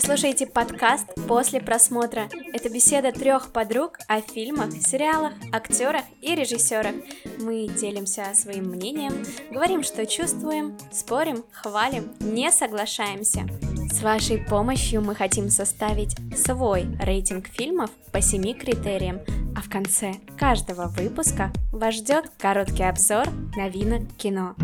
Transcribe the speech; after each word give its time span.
Вы 0.00 0.06
слушаете 0.06 0.46
подкаст 0.46 1.08
«После 1.28 1.60
просмотра». 1.60 2.30
Это 2.54 2.70
беседа 2.70 3.12
трех 3.12 3.52
подруг 3.52 3.98
о 4.08 4.22
фильмах, 4.22 4.72
сериалах, 4.72 5.34
актерах 5.52 6.04
и 6.22 6.34
режиссерах. 6.34 6.94
Мы 7.40 7.68
делимся 7.68 8.32
своим 8.32 8.70
мнением, 8.70 9.12
говорим, 9.50 9.82
что 9.82 10.06
чувствуем, 10.06 10.78
спорим, 10.90 11.44
хвалим, 11.52 12.12
не 12.18 12.50
соглашаемся. 12.50 13.46
С 13.92 14.02
вашей 14.02 14.38
помощью 14.38 15.02
мы 15.02 15.14
хотим 15.14 15.50
составить 15.50 16.16
свой 16.34 16.86
рейтинг 16.98 17.48
фильмов 17.48 17.90
по 18.10 18.22
семи 18.22 18.54
критериям, 18.54 19.20
а 19.54 19.60
в 19.60 19.68
конце 19.68 20.14
каждого 20.38 20.86
выпуска 20.86 21.52
вас 21.72 21.96
ждет 21.96 22.30
короткий 22.38 22.84
обзор 22.84 23.26
новинок 23.54 24.04
кино. 24.16 24.54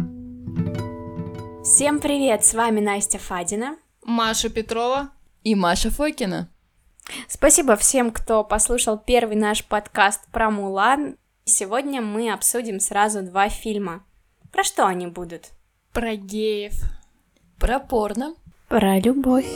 Всем 1.63 2.01
привет, 2.01 2.43
с 2.43 2.55
вами 2.55 2.81
Настя 2.81 3.19
Фадина, 3.19 3.77
Маша 4.03 4.49
Петрова 4.49 5.11
и 5.47 5.55
Маша 5.55 5.93
Фокина. 5.93 6.51
Спасибо 7.29 7.77
всем, 7.77 8.11
кто 8.11 8.43
послушал 8.43 8.99
первый 8.99 9.37
наш 9.37 9.65
подкаст 9.65 10.27
про 10.33 10.51
Мулан. 10.51 11.19
Сегодня 11.45 12.03
мы 12.03 12.33
обсудим 12.33 12.81
сразу 12.81 13.23
два 13.23 13.49
фильма. 13.49 14.05
Про 14.51 14.65
что 14.65 14.89
они 14.89 15.07
будут? 15.07 15.51
Про 15.93 16.17
геев. 16.17 16.73
Про 17.61 17.79
порно. 17.79 18.35
Про 18.67 18.99
любовь. 18.99 19.47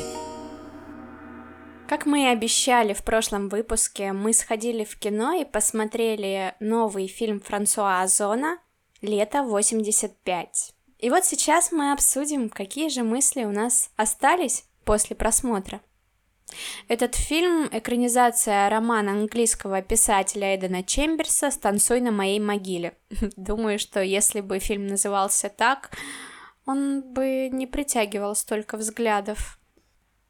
Как 1.89 2.07
мы 2.07 2.23
и 2.23 2.27
обещали 2.27 2.93
в 2.93 3.03
прошлом 3.03 3.49
выпуске, 3.49 4.13
мы 4.13 4.33
сходили 4.33 4.85
в 4.85 4.97
кино 4.97 5.33
и 5.33 5.45
посмотрели 5.45 6.55
новый 6.61 7.09
фильм 7.09 7.41
Франсуа 7.41 8.03
Озона 8.03 8.59
«Лето 9.03 9.39
85». 9.39 10.47
И 11.01 11.11
вот 11.11 11.25
сейчас 11.25 11.73
мы 11.73 11.91
обсудим, 11.91 12.49
какие 12.49 12.91
же 12.91 13.03
мысли 13.03 13.43
у 13.43 13.51
нас 13.51 13.91
остались 13.97 14.70
после 14.91 15.15
просмотра. 15.15 15.81
Этот 16.89 17.15
фильм— 17.15 17.69
экранизация 17.73 18.69
романа 18.69 19.13
английского 19.13 19.83
писателя 19.83 20.57
Эдена 20.57 20.83
Чемберса 20.83 21.53
«Станцуй 21.53 22.01
на 22.01 22.11
моей 22.11 22.41
могиле». 22.41 22.99
Думаю, 23.37 23.79
что 23.79 24.03
если 24.03 24.41
бы 24.41 24.59
фильм 24.59 24.89
назывался 24.89 25.49
так, 25.49 25.93
он 26.67 27.03
бы 27.03 27.51
не 27.53 27.69
притягивал 27.69 28.35
столько 28.35 28.77
взглядов. 28.77 29.61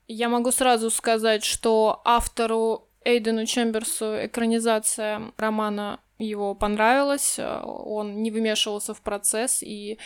Я 0.08 0.28
могу 0.28 0.52
сразу 0.52 0.90
сказать, 0.90 1.42
что 1.42 2.02
автору 2.04 2.86
Эйдену 3.02 3.46
Чемберсу 3.46 4.26
экранизация 4.26 5.32
романа 5.38 6.00
его 6.20 6.54
понравилась, 6.54 7.38
он 7.38 8.22
не 8.22 8.30
вымешивался 8.30 8.94
в 8.94 9.00
процесс, 9.00 9.62
и 9.62 9.98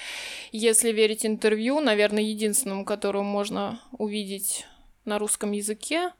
если 0.52 0.92
верить 0.92 1.26
интервью, 1.26 1.80
наверное, 1.80 2.22
единственному, 2.22 2.84
которого 2.84 3.22
можно 3.22 3.80
увидеть 3.92 4.66
на 5.04 5.18
русском 5.18 5.52
языке, 5.52 6.12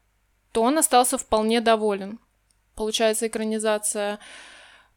то 0.52 0.62
он 0.62 0.78
остался 0.78 1.16
вполне 1.16 1.60
доволен. 1.60 2.20
Получается, 2.74 3.28
экранизация 3.28 4.18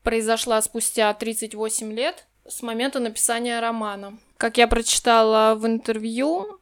произошла 0.03 0.61
спустя 0.61 1.13
38 1.13 1.93
лет 1.93 2.27
с 2.47 2.61
момента 2.61 2.99
написания 2.99 3.59
романа. 3.59 4.17
Как 4.37 4.57
я 4.57 4.67
прочитала 4.67 5.55
в 5.55 5.65
интервью, 5.65 6.59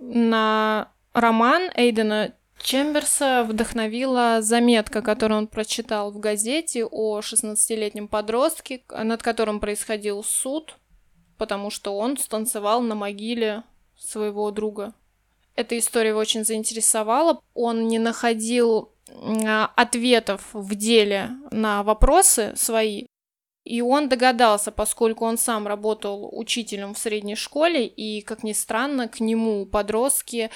на 0.00 0.92
роман 1.12 1.70
Эйдена 1.74 2.34
Чемберса 2.64 3.44
вдохновила 3.46 4.40
заметка, 4.40 5.02
которую 5.02 5.36
он 5.36 5.46
прочитал 5.48 6.10
в 6.10 6.18
газете 6.18 6.86
о 6.86 7.20
16-летнем 7.20 8.08
подростке, 8.08 8.82
над 8.88 9.22
которым 9.22 9.60
происходил 9.60 10.24
суд, 10.24 10.78
потому 11.36 11.68
что 11.68 11.94
он 11.94 12.16
станцевал 12.16 12.80
на 12.80 12.94
могиле 12.94 13.64
своего 13.98 14.50
друга. 14.50 14.94
Эта 15.54 15.78
история 15.78 16.08
его 16.08 16.20
очень 16.20 16.42
заинтересовала. 16.42 17.38
Он 17.52 17.86
не 17.86 17.98
находил 17.98 18.92
ответов 19.76 20.48
в 20.54 20.74
деле 20.74 21.32
на 21.50 21.82
вопросы 21.82 22.54
свои, 22.56 23.04
и 23.64 23.82
он 23.82 24.08
догадался, 24.08 24.72
поскольку 24.72 25.26
он 25.26 25.36
сам 25.36 25.66
работал 25.66 26.30
учителем 26.32 26.94
в 26.94 26.98
средней 26.98 27.36
школе, 27.36 27.86
и, 27.86 28.22
как 28.22 28.42
ни 28.42 28.54
странно, 28.54 29.06
к 29.06 29.20
нему 29.20 29.66
подростки 29.66 30.50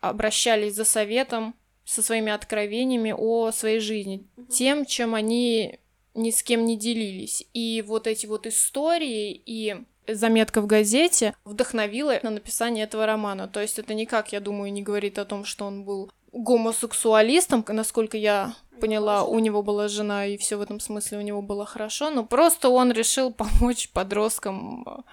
обращались 0.00 0.74
за 0.74 0.84
советом 0.84 1.54
со 1.84 2.02
своими 2.02 2.32
откровениями 2.32 3.14
о 3.16 3.52
своей 3.52 3.80
жизни, 3.80 4.26
тем, 4.50 4.84
чем 4.84 5.14
они 5.14 5.78
ни 6.14 6.30
с 6.30 6.42
кем 6.42 6.64
не 6.64 6.76
делились. 6.76 7.46
И 7.52 7.82
вот 7.86 8.06
эти 8.06 8.26
вот 8.26 8.46
истории 8.46 9.40
и 9.46 9.76
заметка 10.08 10.60
в 10.60 10.66
газете 10.66 11.34
вдохновила 11.44 12.18
на 12.22 12.30
написание 12.30 12.84
этого 12.84 13.06
романа. 13.06 13.48
То 13.48 13.60
есть 13.60 13.78
это 13.78 13.94
никак, 13.94 14.32
я 14.32 14.40
думаю, 14.40 14.72
не 14.72 14.82
говорит 14.82 15.18
о 15.18 15.24
том, 15.24 15.44
что 15.44 15.66
он 15.66 15.84
был 15.84 16.10
гомосексуалистом, 16.32 17.64
насколько 17.68 18.16
я 18.16 18.54
поняла, 18.80 19.24
у 19.24 19.38
него 19.38 19.62
была 19.62 19.88
жена, 19.88 20.26
и 20.26 20.36
все 20.36 20.56
в 20.56 20.60
этом 20.60 20.80
смысле 20.80 21.18
у 21.18 21.22
него 21.22 21.40
было 21.40 21.64
хорошо, 21.64 22.10
но 22.10 22.24
просто 22.24 22.68
он 22.68 22.92
решил 22.92 23.32
помочь 23.32 23.90
подросткам 23.90 25.04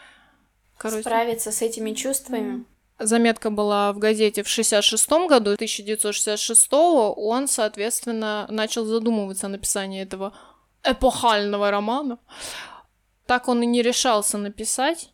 короче. 0.78 1.02
справиться 1.02 1.52
с 1.52 1.62
этими 1.62 1.94
чувствами. 1.94 2.66
Заметка 3.00 3.50
была 3.50 3.92
в 3.92 3.98
газете 3.98 4.44
в 4.44 4.48
66 4.48 5.10
году, 5.28 5.52
1966 5.54 6.68
он, 6.72 7.48
соответственно, 7.48 8.48
начал 8.50 8.86
задумываться 8.86 9.48
о 9.48 9.50
написании 9.50 10.02
этого 10.02 10.34
эпохального 10.84 11.72
романа. 11.72 12.20
Так 13.26 13.48
он 13.48 13.64
и 13.64 13.66
не 13.66 13.82
решался 13.82 14.38
написать, 14.38 15.12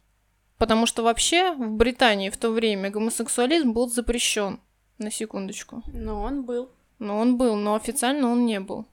потому 0.57 0.85
что 0.85 1.03
вообще 1.03 1.53
в 1.53 1.71
Британии 1.71 2.29
в 2.29 2.37
то 2.37 2.49
время 2.49 2.89
гомосексуализм 2.89 3.71
был 3.71 3.89
запрещен. 3.89 4.59
На 4.97 5.11
секундочку. 5.11 5.81
Но 5.93 6.21
он 6.21 6.43
был. 6.43 6.71
Но 6.99 7.17
он 7.17 7.37
был, 7.37 7.55
но 7.55 7.75
официально 7.75 8.29
он 8.29 8.45
не 8.45 8.59
был. 8.59 8.85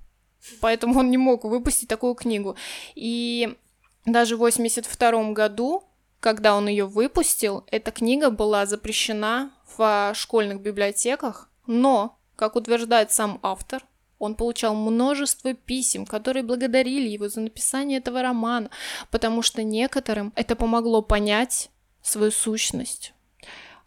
Поэтому 0.60 1.00
он 1.00 1.10
не 1.10 1.18
мог 1.18 1.42
выпустить 1.44 1.88
такую 1.88 2.14
книгу. 2.14 2.54
И 2.94 3.56
даже 4.04 4.36
в 4.36 4.38
82 4.38 5.32
году, 5.32 5.82
когда 6.20 6.56
он 6.56 6.68
ее 6.68 6.86
выпустил, 6.86 7.64
эта 7.70 7.90
книга 7.90 8.30
была 8.30 8.66
запрещена 8.66 9.52
в 9.76 10.12
школьных 10.14 10.60
библиотеках, 10.60 11.50
но, 11.66 12.18
как 12.36 12.56
утверждает 12.56 13.12
сам 13.12 13.38
автор, 13.42 13.82
он 14.18 14.34
получал 14.34 14.74
множество 14.74 15.52
писем, 15.52 16.06
которые 16.06 16.42
благодарили 16.42 17.08
его 17.08 17.28
за 17.28 17.40
написание 17.40 17.98
этого 17.98 18.22
романа, 18.22 18.70
потому 19.10 19.42
что 19.42 19.62
некоторым 19.62 20.32
это 20.36 20.56
помогло 20.56 21.02
понять 21.02 21.70
свою 22.02 22.30
сущность, 22.30 23.12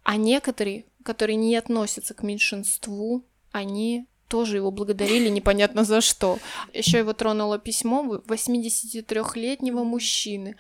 а 0.04 0.18
некоторые 0.18 0.86
которые 1.04 1.38
не 1.38 1.56
относятся 1.56 2.14
к 2.14 2.24
меньшинству, 2.24 3.24
они 3.52 4.06
тоже 4.28 4.58
его 4.58 4.70
благодарили 4.70 5.30
непонятно 5.30 5.84
за 5.84 6.02
что. 6.02 6.38
Еще 6.74 7.00
его 7.00 7.14
тронуло 7.14 7.58
письмо 7.58 8.04
83-летнего 8.28 9.84
мужчины, 9.84 10.56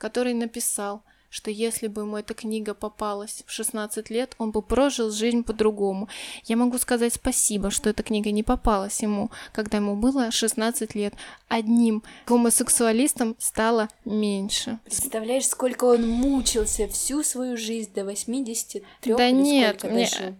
который 0.00 0.34
написал– 0.34 1.02
что 1.30 1.50
если 1.50 1.86
бы 1.86 2.02
ему 2.02 2.16
эта 2.16 2.34
книга 2.34 2.74
попалась 2.74 3.44
в 3.46 3.52
16 3.52 4.10
лет, 4.10 4.34
он 4.38 4.50
бы 4.50 4.60
прожил 4.62 5.10
жизнь 5.10 5.44
по-другому. 5.44 6.08
Я 6.44 6.56
могу 6.56 6.76
сказать 6.78 7.14
спасибо, 7.14 7.70
что 7.70 7.88
эта 7.88 8.02
книга 8.02 8.32
не 8.32 8.42
попалась 8.42 9.00
ему, 9.00 9.30
когда 9.52 9.78
ему 9.78 9.96
было 9.96 10.30
16 10.30 10.94
лет. 10.96 11.14
Одним 11.48 12.02
гомосексуалистом 12.26 13.36
стало 13.38 13.88
меньше. 14.04 14.80
Представляешь, 14.84 15.46
сколько 15.46 15.84
он 15.84 16.06
мучился 16.06 16.88
всю 16.88 17.22
свою 17.22 17.56
жизнь 17.56 17.92
до 17.94 18.04
83 18.04 19.14
Да 19.14 19.30
нет, 19.30 19.84
мне, 19.84 20.36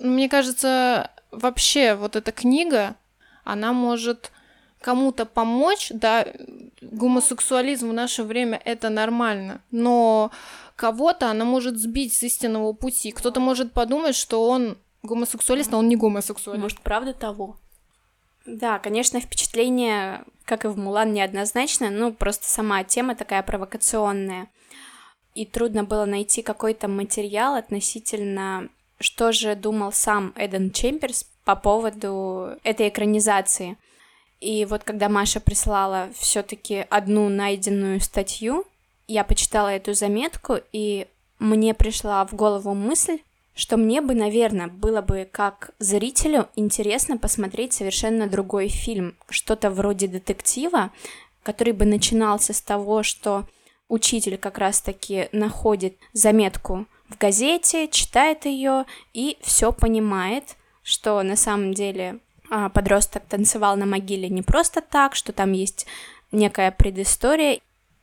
мне 0.00 0.28
кажется, 0.28 1.12
вообще 1.30 1.94
вот 1.94 2.16
эта 2.16 2.32
книга, 2.32 2.96
она 3.44 3.72
может 3.72 4.32
кому-то 4.82 5.24
помочь, 5.24 5.88
да, 5.90 6.26
гомосексуализм 6.82 7.90
в 7.90 7.92
наше 7.92 8.22
время 8.22 8.60
это 8.64 8.90
нормально, 8.90 9.62
но 9.70 10.30
кого-то 10.76 11.30
она 11.30 11.44
может 11.44 11.78
сбить 11.78 12.12
с 12.12 12.22
истинного 12.22 12.72
пути. 12.72 13.12
Кто-то 13.12 13.40
может 13.40 13.72
подумать, 13.72 14.16
что 14.16 14.46
он 14.46 14.76
гомосексуалист, 15.02 15.72
а 15.72 15.78
он 15.78 15.88
не 15.88 15.96
гомосексуалист. 15.96 16.62
Может, 16.62 16.80
правда 16.80 17.14
того? 17.14 17.56
Да, 18.44 18.78
конечно, 18.78 19.20
впечатление, 19.20 20.24
как 20.44 20.64
и 20.64 20.68
в 20.68 20.76
Мулан, 20.76 21.12
неоднозначно, 21.12 21.90
ну, 21.90 22.12
просто 22.12 22.48
сама 22.48 22.82
тема 22.82 23.14
такая 23.14 23.42
провокационная. 23.42 24.48
И 25.34 25.46
трудно 25.46 25.84
было 25.84 26.04
найти 26.04 26.42
какой-то 26.42 26.88
материал 26.88 27.54
относительно, 27.54 28.68
что 28.98 29.32
же 29.32 29.54
думал 29.54 29.92
сам 29.92 30.32
Эден 30.36 30.72
Чемберс 30.72 31.24
по 31.44 31.56
поводу 31.56 32.50
этой 32.64 32.88
экранизации— 32.88 33.78
и 34.42 34.64
вот 34.64 34.82
когда 34.82 35.08
Маша 35.08 35.38
прислала 35.38 36.08
все-таки 36.18 36.84
одну 36.90 37.28
найденную 37.28 38.00
статью, 38.00 38.64
я 39.06 39.22
почитала 39.22 39.68
эту 39.68 39.94
заметку, 39.94 40.58
и 40.72 41.06
мне 41.38 41.74
пришла 41.74 42.26
в 42.26 42.34
голову 42.34 42.74
мысль, 42.74 43.18
что 43.54 43.76
мне 43.76 44.00
бы, 44.00 44.14
наверное, 44.14 44.66
было 44.66 45.00
бы 45.00 45.28
как 45.30 45.70
зрителю 45.78 46.48
интересно 46.56 47.18
посмотреть 47.18 47.72
совершенно 47.72 48.26
другой 48.26 48.66
фильм, 48.66 49.14
что-то 49.28 49.70
вроде 49.70 50.08
детектива, 50.08 50.90
который 51.44 51.72
бы 51.72 51.84
начинался 51.84 52.52
с 52.52 52.60
того, 52.60 53.04
что 53.04 53.46
учитель 53.88 54.38
как 54.38 54.58
раз-таки 54.58 55.28
находит 55.30 55.94
заметку 56.14 56.86
в 57.08 57.16
газете, 57.16 57.86
читает 57.86 58.44
ее 58.44 58.86
и 59.12 59.38
все 59.40 59.70
понимает, 59.70 60.56
что 60.82 61.22
на 61.22 61.36
самом 61.36 61.74
деле 61.74 62.18
подросток 62.74 63.24
танцевал 63.24 63.76
на 63.76 63.86
могиле 63.86 64.28
не 64.28 64.42
просто 64.42 64.80
так, 64.80 65.14
что 65.14 65.32
там 65.32 65.52
есть 65.52 65.86
некая 66.32 66.70
предыстория. 66.70 67.60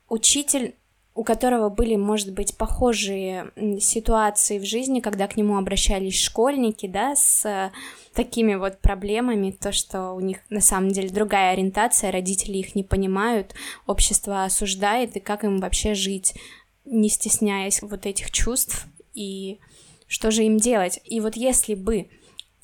Учитель 0.08 0.76
у 1.20 1.24
которого 1.26 1.68
были, 1.68 1.98
может 1.98 2.32
быть, 2.32 2.56
похожие 2.56 3.52
ситуации 3.82 4.58
в 4.58 4.64
жизни, 4.64 5.02
когда 5.02 5.28
к 5.28 5.36
нему 5.36 5.58
обращались 5.58 6.18
школьники, 6.18 6.88
да, 6.88 7.14
с 7.14 7.46
э, 7.46 7.72
такими 8.14 8.56
вот 8.56 8.80
проблемами, 8.80 9.52
то, 9.52 9.74
что 9.74 10.14
у 10.14 10.22
них 10.22 10.38
на 10.50 10.62
самом 10.62 10.92
деле 10.92 11.10
другая 11.10 11.52
ориентация, 11.52 12.14
родители 12.14 12.60
их 12.60 12.74
не 12.74 12.86
понимают, 12.86 13.54
общество 13.86 14.46
осуждает, 14.46 15.18
и 15.18 15.20
как 15.20 15.44
им 15.44 15.60
вообще 15.60 15.94
жить, 15.94 16.36
не 16.86 17.10
стесняясь 17.10 17.82
вот 17.82 18.06
этих 18.06 18.32
чувств, 18.32 18.88
и 19.14 19.60
что 20.08 20.32
же 20.32 20.46
им 20.46 20.56
делать. 20.56 21.02
И 21.04 21.20
вот 21.20 21.36
если 21.36 21.76
бы 21.76 22.08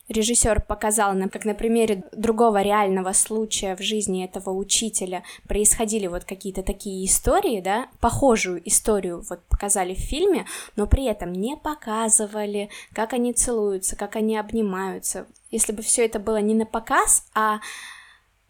режиссер 0.09 0.61
показал 0.61 1.13
нам, 1.13 1.29
как 1.29 1.45
на 1.45 1.53
примере 1.53 2.03
другого 2.11 2.61
реального 2.61 3.13
случая 3.13 3.75
в 3.75 3.81
жизни 3.81 4.23
этого 4.23 4.51
учителя 4.51 5.23
происходили 5.47 6.07
вот 6.07 6.25
какие-то 6.25 6.63
такие 6.63 7.05
истории, 7.05 7.61
да, 7.61 7.87
похожую 7.99 8.67
историю 8.67 9.23
вот 9.29 9.41
показали 9.45 9.93
в 9.93 9.99
фильме, 9.99 10.45
но 10.75 10.87
при 10.87 11.05
этом 11.05 11.33
не 11.33 11.55
показывали, 11.55 12.69
как 12.93 13.13
они 13.13 13.33
целуются, 13.33 13.95
как 13.95 14.15
они 14.15 14.37
обнимаются. 14.37 15.27
Если 15.51 15.71
бы 15.71 15.81
все 15.81 16.05
это 16.05 16.19
было 16.19 16.37
не 16.37 16.53
на 16.53 16.65
показ, 16.65 17.27
а 17.33 17.59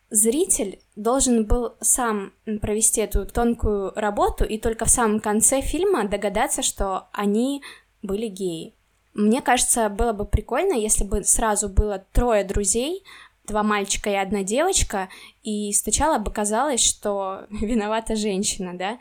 зритель 0.09 0.79
должен 0.95 1.45
был 1.45 1.75
сам 1.81 2.33
провести 2.61 3.01
эту 3.01 3.25
тонкую 3.25 3.91
работу 3.95 4.43
и 4.43 4.57
только 4.57 4.85
в 4.85 4.89
самом 4.89 5.19
конце 5.19 5.61
фильма 5.61 6.07
догадаться, 6.07 6.61
что 6.61 7.07
они 7.11 7.63
были 8.01 8.27
геи. 8.27 8.73
Мне 9.15 9.41
кажется, 9.41 9.87
было 9.87 10.11
бы 10.11 10.25
прикольно, 10.25 10.73
если 10.73 11.05
бы 11.05 11.23
сразу 11.23 11.69
было 11.69 12.03
трое 12.11 12.43
друзей, 12.43 13.03
два 13.47 13.63
мальчика 13.63 14.09
и 14.09 14.15
одна 14.15 14.43
девочка, 14.43 15.07
и 15.41 15.71
сначала 15.71 16.19
бы 16.19 16.31
казалось, 16.31 16.83
что 16.83 17.45
виновата 17.49 18.15
женщина, 18.15 18.77
да, 18.77 18.97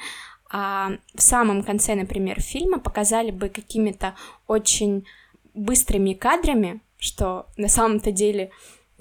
а 0.50 0.93
в 1.14 1.20
самом 1.20 1.64
конце, 1.64 1.96
например, 1.96 2.40
фильма 2.40 2.78
показали 2.78 3.32
бы 3.32 3.49
какими-то 3.49 4.14
очень 4.46 5.05
быстрыми 5.52 6.12
кадрами, 6.12 6.81
что 6.96 7.46
на 7.56 7.69
самом-то 7.69 8.12
деле 8.12 8.52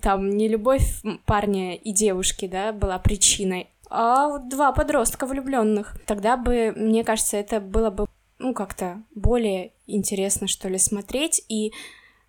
там 0.01 0.31
не 0.31 0.47
любовь 0.47 1.03
парня 1.25 1.75
и 1.75 1.91
девушки, 1.91 2.47
да, 2.47 2.73
была 2.73 2.97
причиной, 2.97 3.67
а 3.87 4.39
два 4.39 4.71
подростка 4.71 5.27
влюбленных. 5.27 5.95
Тогда 6.07 6.37
бы, 6.37 6.73
мне 6.75 7.03
кажется, 7.03 7.37
это 7.37 7.59
было 7.59 7.91
бы 7.91 8.07
ну, 8.39 8.55
как-то 8.55 9.03
более 9.13 9.72
интересно, 9.87 10.47
что 10.47 10.69
ли, 10.69 10.77
смотреть, 10.77 11.43
и, 11.49 11.73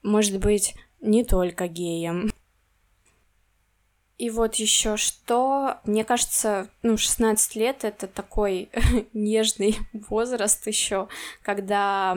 может 0.02 0.38
быть, 0.38 0.74
не 1.00 1.24
только 1.24 1.68
геям. 1.68 2.30
И 4.16 4.30
вот 4.30 4.54
еще 4.54 4.96
что, 4.96 5.80
мне 5.84 6.04
кажется, 6.04 6.70
ну, 6.82 6.96
16 6.96 7.56
лет 7.56 7.84
это 7.84 8.06
такой 8.06 8.70
нежный 9.12 9.76
возраст 9.92 10.64
еще, 10.68 11.08
когда 11.42 12.16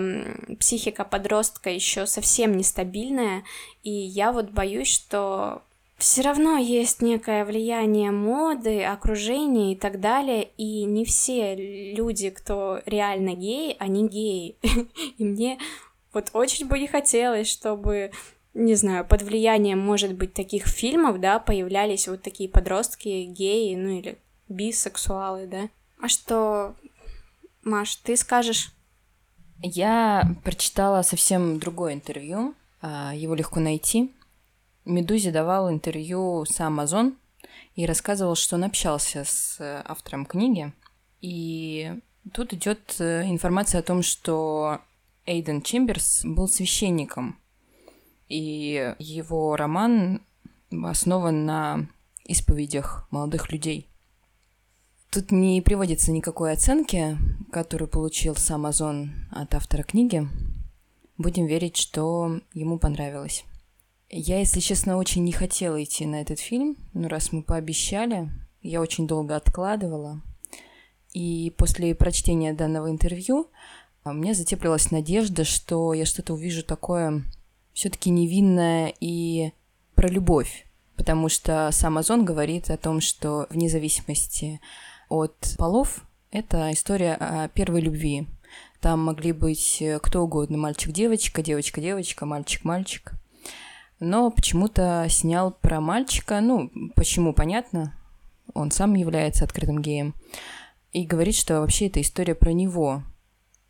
психика 0.60 1.04
подростка 1.04 1.72
еще 1.72 2.06
совсем 2.06 2.56
нестабильная, 2.56 3.44
и 3.82 3.92
я 3.92 4.32
вот 4.32 4.52
боюсь, 4.52 4.90
что 4.90 5.64
все 5.98 6.22
равно 6.22 6.58
есть 6.58 7.02
некое 7.02 7.44
влияние 7.44 8.12
моды, 8.12 8.84
окружения 8.84 9.74
и 9.74 9.76
так 9.76 10.00
далее, 10.00 10.44
и 10.58 10.84
не 10.84 11.06
все 11.06 11.56
люди, 11.56 12.30
кто 12.30 12.82
реально 12.86 13.34
геи, 13.34 13.76
они 13.80 14.08
геи. 14.08 14.58
И 15.18 15.24
мне 15.24 15.58
вот 16.14 16.30
очень 16.34 16.68
бы 16.68 16.78
не 16.80 16.88
хотелось, 16.88 17.50
чтобы, 17.50 18.12
не 18.54 18.76
знаю, 18.76 19.06
под 19.06 19.24
влиянием, 19.24 19.80
может 19.80 20.14
быть, 20.14 20.34
таких 20.34 20.68
фильмов, 20.68 21.20
да, 21.20 21.40
появлялись 21.40 22.08
вот 22.08 22.22
такие 22.22 22.50
подростки, 22.50 23.24
геи, 23.26 23.76
ну 23.76 23.90
или 23.90 24.20
бисексуалы, 24.50 25.48
да. 25.48 25.70
А 26.00 26.08
что, 26.08 26.76
Маш, 27.64 27.96
ты 27.98 28.16
скажешь? 28.18 28.72
Я 29.64 30.36
прочитала 30.44 31.02
совсем 31.02 31.58
другое 31.58 31.96
интервью, 31.96 32.54
а, 32.82 33.14
его 33.16 33.34
легко 33.34 33.60
найти. 33.60 34.14
Медузе 34.88 35.32
давал 35.32 35.70
интервью 35.70 36.46
сам 36.46 36.74
Амазон 36.74 37.18
и 37.76 37.86
рассказывал, 37.86 38.36
что 38.36 38.56
он 38.56 38.64
общался 38.64 39.24
с 39.24 39.58
э, 39.60 39.82
автором 39.86 40.26
книги. 40.26 40.74
И 41.22 41.94
тут 42.34 42.54
идет 42.54 42.96
э, 43.00 43.24
информация 43.26 43.80
о 43.80 43.84
том, 43.84 44.02
что 44.02 44.80
Эйден 45.26 45.62
Чемберс 45.62 46.24
был 46.24 46.48
священником, 46.48 47.38
и 48.30 48.96
его 48.98 49.56
роман 49.56 50.22
основан 50.72 51.46
на 51.46 51.88
исповедях 52.24 53.08
молодых 53.12 53.52
людей. 53.52 53.88
Тут 55.12 55.32
не 55.32 55.62
приводится 55.62 56.12
никакой 56.12 56.54
оценки, 56.54 57.18
которую 57.52 57.88
получил 57.88 58.36
сам 58.36 58.66
Озон 58.66 59.12
от 59.32 59.54
автора 59.54 59.84
книги. 59.84 60.28
Будем 61.18 61.46
верить, 61.46 61.78
что 61.78 62.40
ему 62.54 62.78
понравилось. 62.78 63.46
Я, 64.10 64.40
если 64.40 64.62
честно, 64.62 64.98
очень 64.98 65.26
не 65.26 65.34
хотела 65.34 65.84
идти 65.84 66.06
на 66.06 66.22
этот 66.22 66.40
фильм, 66.40 66.78
но 66.94 67.10
раз 67.10 67.34
мы 67.34 67.44
пообещали, 67.44 68.30
я 68.62 68.80
очень 68.80 69.06
долго 69.06 69.36
откладывала. 69.36 70.22
И 71.14 71.54
после 71.58 71.94
прочтения 71.94 72.54
данного 72.54 72.90
интервью 72.90 73.50
а, 74.04 74.14
мне 74.14 74.34
затеплилась 74.34 74.92
надежда, 74.92 75.44
что 75.44 75.94
я 75.94 76.06
что-то 76.06 76.34
увижу 76.34 76.64
такое 76.64 77.24
все-таки 77.74 78.10
невинное 78.10 78.94
и 79.02 79.52
про 79.96 80.08
любовь. 80.08 80.66
Потому 80.96 81.28
что 81.28 81.70
сам 81.74 81.98
Озон 81.98 82.24
говорит 82.24 82.70
о 82.70 82.78
том, 82.78 83.02
что 83.02 83.48
вне 83.50 83.68
зависимости 83.68 84.62
от 85.10 85.56
полов, 85.58 86.06
это 86.32 86.72
история 86.72 87.16
о 87.16 87.50
первой 87.50 87.82
любви. 87.82 88.26
Там 88.80 89.04
могли 89.04 89.34
быть 89.34 89.84
кто 90.02 90.24
угодно, 90.24 90.58
мальчик-девочка, 90.58 91.42
девочка-девочка, 91.42 92.26
мальчик-мальчик 92.26 93.17
но 94.00 94.30
почему-то 94.30 95.08
снял 95.10 95.52
про 95.52 95.82
мальчика, 95.82 96.40
ну, 96.42 96.72
почему, 96.96 97.34
понятно, 97.34 97.94
он 98.54 98.72
сам 98.72 98.94
является 98.94 99.44
открытым 99.44 99.82
геем, 99.82 100.16
и 100.92 101.06
говорит, 101.06 101.36
что 101.36 101.62
вообще 101.62 101.88
эта 101.88 102.02
история 102.02 102.36
про 102.36 102.54
него. 102.54 103.04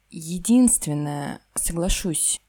Единственное, 0.10 1.40
соглашусь, 1.56 2.40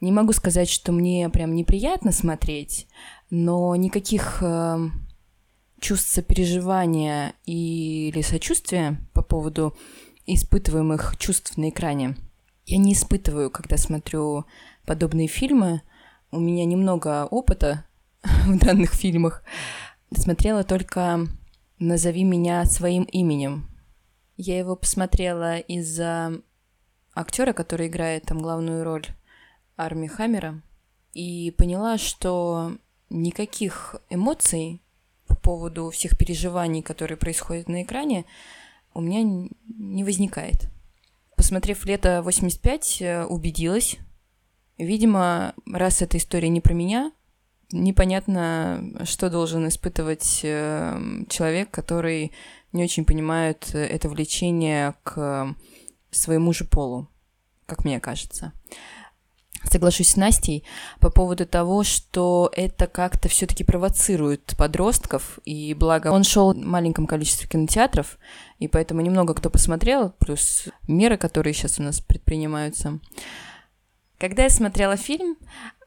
не 0.00 0.12
могу 0.12 0.32
сказать, 0.32 0.68
что 0.68 0.92
мне 0.92 1.28
прям 1.28 1.54
неприятно 1.54 2.12
смотреть, 2.12 2.88
но 3.30 3.74
никаких 3.76 4.42
э, 4.42 4.88
чувств 5.80 6.10
сопереживания 6.10 7.34
или 7.46 8.20
сочувствия 8.22 8.98
по 9.12 9.22
поводу 9.22 9.76
испытываемых 10.26 11.16
чувств 11.18 11.56
на 11.56 11.68
экране 11.68 12.16
я 12.66 12.78
не 12.78 12.94
испытываю, 12.94 13.50
когда 13.50 13.76
смотрю 13.76 14.46
подобные 14.86 15.28
фильмы– 15.28 15.82
у 16.34 16.40
меня 16.40 16.64
немного 16.64 17.26
опыта 17.26 17.84
в 18.22 18.58
данных 18.58 18.92
фильмах. 18.92 19.42
Смотрела 20.12 20.64
только 20.64 21.28
«Назови 21.78 22.24
меня 22.24 22.64
своим 22.64 23.04
именем». 23.04 23.68
Я 24.36 24.58
его 24.58 24.74
посмотрела 24.74 25.58
из-за 25.58 26.40
актера, 27.14 27.52
который 27.52 27.86
играет 27.86 28.24
там 28.24 28.40
главную 28.40 28.82
роль 28.82 29.06
Арми 29.76 30.08
Хаммера, 30.08 30.60
и 31.12 31.52
поняла, 31.56 31.98
что 31.98 32.76
никаких 33.10 33.94
эмоций 34.10 34.82
по 35.28 35.36
поводу 35.36 35.90
всех 35.90 36.18
переживаний, 36.18 36.82
которые 36.82 37.16
происходят 37.16 37.68
на 37.68 37.84
экране, 37.84 38.24
у 38.92 39.00
меня 39.00 39.48
не 39.68 40.02
возникает. 40.02 40.68
Посмотрев 41.36 41.84
«Лето 41.84 42.22
85», 42.24 43.04
э, 43.04 43.24
убедилась, 43.26 43.98
Видимо, 44.78 45.54
раз 45.70 46.02
эта 46.02 46.16
история 46.16 46.48
не 46.48 46.60
про 46.60 46.74
меня, 46.74 47.12
непонятно, 47.70 48.92
что 49.04 49.30
должен 49.30 49.68
испытывать 49.68 50.40
э, 50.42 51.24
человек, 51.28 51.70
который 51.70 52.32
не 52.72 52.82
очень 52.82 53.04
понимает 53.04 53.74
это 53.74 54.08
влечение 54.08 54.94
к 55.02 55.54
своему 56.10 56.52
же 56.52 56.64
полу, 56.64 57.08
как 57.66 57.84
мне 57.84 58.00
кажется. 58.00 58.52
Соглашусь 59.70 60.10
с 60.10 60.16
Настей 60.16 60.64
по 61.00 61.10
поводу 61.10 61.46
того, 61.46 61.84
что 61.84 62.50
это 62.54 62.86
как-то 62.86 63.28
все-таки 63.28 63.64
провоцирует 63.64 64.54
подростков, 64.58 65.38
и 65.44 65.72
благо 65.72 66.08
он 66.08 66.22
шел 66.22 66.52
в 66.52 66.58
маленьком 66.58 67.06
количестве 67.06 67.48
кинотеатров, 67.48 68.18
и 68.58 68.68
поэтому 68.68 69.00
немного 69.00 69.34
кто 69.34 69.48
посмотрел, 69.48 70.10
плюс 70.18 70.68
меры, 70.86 71.16
которые 71.16 71.54
сейчас 71.54 71.78
у 71.78 71.82
нас 71.82 72.00
предпринимаются. 72.00 73.00
Когда 74.18 74.44
я 74.44 74.50
смотрела 74.50 74.96
фильм, 74.96 75.36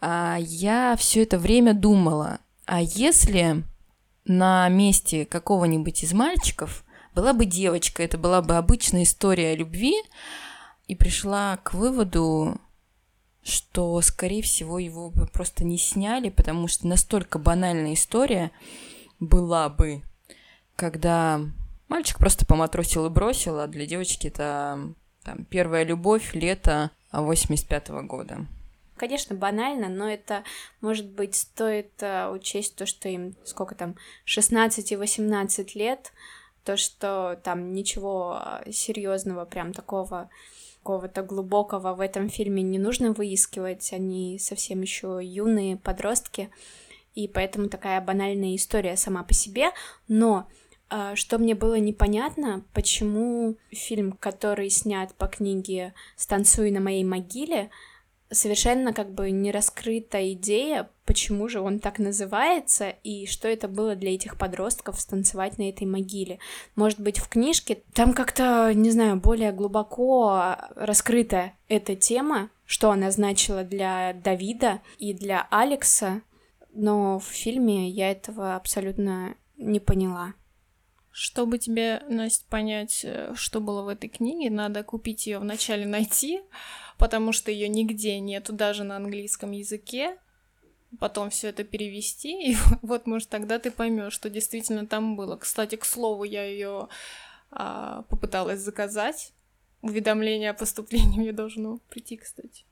а, 0.02 0.38
я 0.40 0.96
все 0.98 1.24
это 1.24 1.40
время 1.40 1.74
думала, 1.74 2.40
а 2.66 2.82
если 2.82 3.64
на 4.26 4.68
месте 4.70 5.26
какого-нибудь 5.26 6.04
из 6.04 6.14
мальчиков 6.14 6.84
была 7.16 7.34
бы 7.34 7.46
девочка, 7.46 8.04
это 8.04 8.18
была 8.18 8.42
бы 8.42 8.58
обычная 8.58 9.04
история 9.04 9.56
любви, 9.56 9.96
и 10.88 10.96
пришла 10.96 11.58
к 11.64 11.74
выводу, 11.74 12.60
что 13.44 14.02
скорее 14.02 14.42
всего, 14.42 14.80
его 14.80 15.10
бы 15.10 15.26
просто 15.28 15.64
не 15.64 15.78
сняли, 15.78 16.30
потому 16.30 16.68
что 16.68 16.88
настолько 16.88 17.40
банальная 17.40 17.94
история 17.94 18.52
была 19.20 19.70
бы, 19.70 20.02
когда 20.76 21.42
мальчик 21.88 22.18
просто 22.18 22.46
поматросил 22.46 23.06
и 23.06 23.10
бросил, 23.10 23.60
а 23.60 23.68
для 23.68 23.86
девочки 23.86 24.28
это 24.28 24.94
там 25.24 25.46
первая 25.46 25.84
любовь, 25.84 26.34
лето 26.34 26.92
85 27.12 27.90
-го 27.90 28.04
года. 28.04 28.46
Конечно, 28.98 29.36
банально, 29.36 29.90
но 29.90 30.10
это, 30.10 30.44
может 30.82 31.06
быть, 31.06 31.36
стоит 31.36 31.92
uh, 32.00 32.34
учесть 32.34 32.76
то, 32.76 32.88
что 32.88 33.08
им 33.08 33.36
сколько 33.44 33.76
там, 33.76 33.96
16 34.26 34.92
и 34.92 34.96
18 34.96 35.76
лет, 35.76 36.12
то, 36.64 36.78
что 36.78 37.40
там 37.44 37.74
ничего 37.74 38.34
а, 38.34 38.64
серьезного, 38.72 39.46
прям 39.46 39.72
такого 39.72 40.30
какого-то 40.88 41.22
глубокого 41.22 41.94
в 41.94 42.00
этом 42.00 42.30
фильме 42.30 42.64
не 42.64 42.80
нужно 42.80 43.12
выискивать, 43.12 43.92
они 43.92 44.40
совсем 44.40 44.82
еще 44.82 45.20
юные 45.22 45.76
подростки, 45.76 46.50
и 47.14 47.28
поэтому 47.28 47.68
такая 47.68 48.00
банальная 48.00 48.56
история 48.56 48.96
сама 48.96 49.24
по 49.24 49.34
себе, 49.34 49.72
но 50.08 50.48
что 51.16 51.38
мне 51.38 51.56
было 51.56 51.76
непонятно, 51.76 52.64
почему 52.74 53.56
фильм, 53.72 54.14
который 54.14 54.70
снят 54.70 55.14
по 55.16 55.28
книге 55.28 55.94
«Станцуй 56.16 56.72
на 56.72 56.80
моей 56.80 57.04
могиле», 57.04 57.70
совершенно 58.30 58.94
как 58.94 59.12
бы 59.14 59.32
не 59.32 59.52
раскрыта 59.52 60.34
идея, 60.34 60.90
почему 61.06 61.48
же 61.48 61.62
он 61.62 61.80
так 61.80 62.00
называется 62.00 62.90
и 63.04 63.26
что 63.26 63.48
это 63.48 63.68
было 63.68 63.96
для 63.96 64.14
этих 64.14 64.38
подростков 64.38 65.00
станцевать 65.00 65.58
на 65.58 65.70
этой 65.70 65.88
могиле. 65.88 66.40
Может 66.76 67.00
быть, 67.00 67.20
в 67.20 67.30
книжке 67.30 67.84
там 67.94 68.14
как-то, 68.14 68.74
не 68.74 68.92
знаю, 68.92 69.18
более 69.18 69.52
глубоко 69.54 70.58
раскрыта 70.76 71.54
эта 71.70 71.96
тема, 71.96 72.50
что 72.66 72.92
она 72.92 73.12
значила 73.12 73.64
для 73.64 74.14
Давида 74.14 74.82
и 75.00 75.14
для 75.14 75.48
Алекса, 75.50 76.22
но 76.74 77.20
в 77.20 77.24
фильме 77.24 77.90
я 77.90 78.12
этого 78.12 78.56
абсолютно 78.56 79.36
не 79.56 79.80
поняла. 79.80 80.34
Чтобы 81.20 81.58
тебе, 81.58 82.04
Настя, 82.08 82.46
понять, 82.48 83.02
э, 83.04 83.34
что 83.36 83.60
было 83.60 83.82
в 83.82 83.88
этой 83.88 84.08
книге, 84.08 84.52
надо 84.52 84.84
купить 84.84 85.26
ее 85.26 85.40
вначале 85.40 85.88
найти, 85.88 86.42
потому 87.00 87.32
что 87.32 87.50
ее 87.50 87.68
нигде 87.68 88.20
нету 88.20 88.54
даже 88.54 88.84
на 88.84 88.98
английском 88.98 89.50
языке. 89.50 90.20
Потом 91.00 91.32
все 91.32 91.48
это 91.48 91.64
перевести, 91.64 92.52
и 92.52 92.58
вот, 92.84 93.08
может, 93.08 93.30
тогда 93.30 93.58
ты 93.58 93.72
поймешь, 93.72 94.14
что 94.14 94.30
действительно 94.30 94.86
там 94.86 95.16
было. 95.16 95.38
Кстати, 95.38 95.76
к 95.76 95.86
слову, 95.86 96.24
я 96.24 96.46
ее 96.46 96.88
а, 97.50 98.04
попыталась 98.10 98.60
заказать. 98.60 99.34
Уведомление 99.82 100.52
о 100.52 100.54
поступлении 100.54 101.18
мне 101.20 101.34
должно 101.34 101.80
прийти, 101.90 102.18
кстати. 102.18 102.64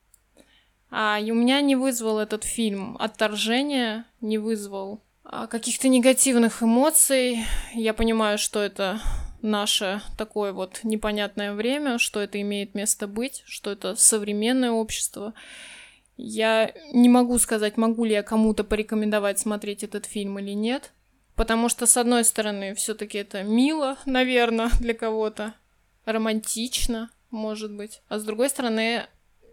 А, 0.88 1.18
и 1.18 1.32
у 1.32 1.34
меня 1.34 1.60
не 1.62 1.74
вызвал 1.74 2.20
этот 2.20 2.44
фильм 2.44 2.96
отторжение, 3.00 4.04
не 4.20 4.38
вызвал 4.38 5.02
каких-то 5.50 5.88
негативных 5.88 6.62
эмоций. 6.62 7.44
Я 7.74 7.94
понимаю, 7.94 8.38
что 8.38 8.60
это 8.60 9.00
наше 9.42 10.02
такое 10.16 10.52
вот 10.52 10.80
непонятное 10.82 11.52
время, 11.54 11.98
что 11.98 12.20
это 12.20 12.40
имеет 12.40 12.74
место 12.74 13.06
быть, 13.06 13.42
что 13.46 13.70
это 13.70 13.94
современное 13.96 14.70
общество. 14.70 15.34
Я 16.16 16.72
не 16.92 17.08
могу 17.08 17.38
сказать, 17.38 17.76
могу 17.76 18.04
ли 18.04 18.12
я 18.12 18.22
кому-то 18.22 18.64
порекомендовать 18.64 19.38
смотреть 19.38 19.82
этот 19.84 20.06
фильм 20.06 20.38
или 20.38 20.52
нет, 20.52 20.92
потому 21.34 21.68
что, 21.68 21.86
с 21.86 21.96
одной 21.96 22.24
стороны, 22.24 22.74
все-таки 22.74 23.18
это 23.18 23.42
мило, 23.42 23.98
наверное, 24.06 24.70
для 24.80 24.94
кого-то, 24.94 25.54
романтично, 26.04 27.10
может 27.30 27.72
быть, 27.72 28.00
а 28.08 28.18
с 28.18 28.24
другой 28.24 28.48
стороны... 28.48 29.06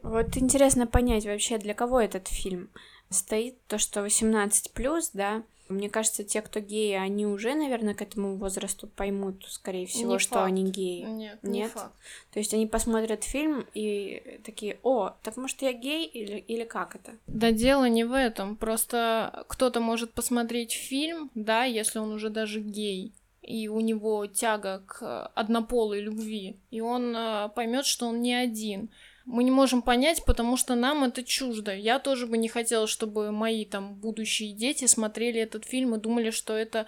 Вот 0.03 0.37
интересно 0.37 0.85
понять 0.85 1.25
вообще, 1.25 1.57
для 1.57 1.73
кого 1.73 1.99
этот 1.99 2.27
фильм 2.27 2.69
стоит, 3.09 3.55
то, 3.67 3.77
что 3.77 4.05
18+, 4.05 5.09
да, 5.13 5.43
мне 5.73 5.89
кажется, 5.89 6.23
те, 6.23 6.41
кто 6.41 6.59
геи, 6.59 6.93
они 6.93 7.25
уже, 7.25 7.55
наверное, 7.55 7.93
к 7.93 8.01
этому 8.01 8.37
возрасту 8.37 8.87
поймут, 8.87 9.45
скорее 9.49 9.85
всего, 9.85 10.13
не 10.13 10.19
что 10.19 10.35
факт. 10.35 10.47
они 10.47 10.63
геи. 10.63 11.01
Нет, 11.01 11.39
Нет? 11.43 11.53
не 11.53 11.67
факт. 11.67 11.93
То 12.31 12.39
есть 12.39 12.53
они 12.53 12.67
посмотрят 12.67 13.23
фильм 13.23 13.65
и 13.73 14.39
такие, 14.45 14.79
о, 14.83 15.11
так 15.23 15.37
может 15.37 15.61
я 15.61 15.73
гей 15.73 16.05
или, 16.05 16.37
или 16.37 16.63
как 16.63 16.95
это? 16.95 17.11
Да 17.27 17.51
дело 17.51 17.89
не 17.89 18.03
в 18.03 18.13
этом, 18.13 18.55
просто 18.55 19.45
кто-то 19.49 19.79
может 19.79 20.13
посмотреть 20.13 20.71
фильм, 20.71 21.31
да, 21.35 21.63
если 21.65 21.99
он 21.99 22.11
уже 22.11 22.29
даже 22.29 22.61
гей, 22.61 23.13
и 23.41 23.67
у 23.67 23.81
него 23.81 24.25
тяга 24.25 24.83
к 24.87 25.27
однополой 25.35 26.01
любви, 26.01 26.57
и 26.71 26.81
он 26.81 27.15
э, 27.15 27.49
поймет, 27.55 27.85
что 27.85 28.07
он 28.07 28.21
не 28.21 28.33
один 28.33 28.89
мы 29.25 29.43
не 29.43 29.51
можем 29.51 29.81
понять, 29.81 30.23
потому 30.25 30.57
что 30.57 30.75
нам 30.75 31.03
это 31.03 31.23
чуждо. 31.23 31.73
Я 31.73 31.99
тоже 31.99 32.27
бы 32.27 32.37
не 32.37 32.49
хотела, 32.49 32.87
чтобы 32.87 33.31
мои 33.31 33.65
там 33.65 33.95
будущие 33.95 34.53
дети 34.53 34.85
смотрели 34.85 35.39
этот 35.39 35.65
фильм 35.65 35.95
и 35.95 35.99
думали, 35.99 36.29
что 36.29 36.53
это 36.53 36.85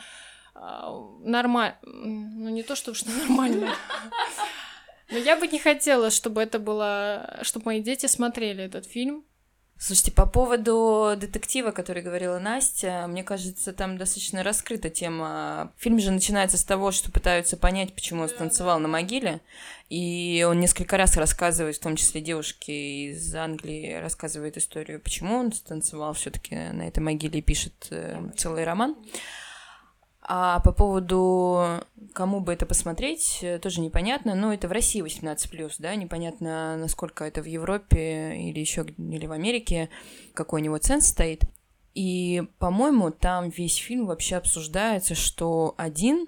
э, 0.54 0.60
нормально. 1.24 1.78
Ну, 1.84 2.50
не 2.50 2.64
то, 2.64 2.76
чтобы 2.76 2.98
что 2.98 3.10
нормально. 3.28 3.74
Но 5.10 5.18
я 5.18 5.38
бы 5.38 5.48
не 5.48 5.60
хотела, 5.60 6.10
чтобы 6.10 6.42
это 6.42 6.60
было, 6.60 7.40
чтобы 7.44 7.68
мои 7.68 7.82
дети 7.82 8.08
смотрели 8.08 8.64
этот 8.64 8.86
фильм, 8.86 9.24
Слушайте, 9.78 10.14
по 10.14 10.26
поводу 10.26 11.16
детектива, 11.18 11.72
который 11.72 12.02
говорила 12.02 12.40
Настя, 12.40 13.06
мне 13.10 13.24
кажется, 13.24 13.74
там 13.74 13.98
достаточно 13.98 14.42
раскрыта 14.42 14.90
тема. 14.90 15.74
Фильм 15.78 16.00
же 16.00 16.12
начинается 16.12 16.58
с 16.58 16.64
того, 16.64 16.92
что 16.92 17.12
пытаются 17.12 17.58
понять, 17.58 17.94
почему 17.94 18.24
он 18.24 18.30
станцевал 18.30 18.80
на 18.80 18.88
могиле, 18.88 19.42
и 19.90 20.46
он 20.50 20.62
несколько 20.62 20.96
раз 20.96 21.18
рассказывает, 21.18 21.76
в 21.76 21.82
том 21.82 21.98
числе 21.98 22.22
девушке 22.22 23.12
из 23.12 23.36
Англии, 23.36 23.96
рассказывает 23.96 24.56
историю, 24.56 25.02
почему 25.02 25.36
он 25.36 25.52
станцевал 25.52 26.14
все 26.14 26.32
таки 26.32 26.56
на 26.56 26.88
этой 26.88 27.00
могиле 27.00 27.40
и 27.40 27.44
пишет 27.44 27.88
э, 27.92 28.30
целый 28.38 28.64
роман. 28.64 28.96
А 30.28 30.60
по 30.62 30.72
поводу, 30.72 31.84
кому 32.14 32.40
бы 32.40 32.54
это 32.54 32.66
посмотреть, 32.66 33.40
э, 33.44 33.60
тоже 33.60 33.80
непонятно. 33.80 34.34
Но 34.34 34.52
это 34.52 34.68
в 34.68 34.72
России 34.72 35.04
18+, 35.04 35.76
да, 35.78 35.96
непонятно, 35.96 36.78
насколько 36.78 37.26
это 37.26 37.44
в 37.44 37.46
Европе 37.46 38.36
или 38.36 38.60
еще 38.60 38.86
или 38.98 39.28
в 39.28 39.32
Америке, 39.32 39.90
какой 40.34 40.62
у 40.62 40.64
него 40.64 40.80
ценз 40.80 41.10
стоит. 41.10 41.44
И, 41.94 42.44
по-моему, 42.58 43.12
там 43.12 43.50
весь 43.50 43.76
фильм 43.76 44.08
вообще 44.08 44.38
обсуждается, 44.38 45.14
что 45.14 45.76
один 45.78 46.28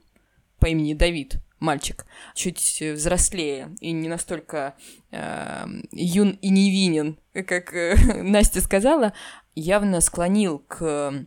по 0.60 0.68
имени 0.68 0.94
Давид, 0.94 1.38
мальчик, 1.60 2.06
чуть 2.36 2.80
взрослее 2.80 3.76
и 3.82 3.92
не 3.94 4.08
настолько 4.08 4.76
э, 5.10 5.66
юн 5.92 6.38
и 6.40 6.50
невинен, 6.50 7.18
как 7.34 7.74
э, 7.74 7.96
Настя 8.24 8.62
сказала, 8.62 9.14
явно 9.56 10.02
склонил 10.02 10.60
к 10.60 11.26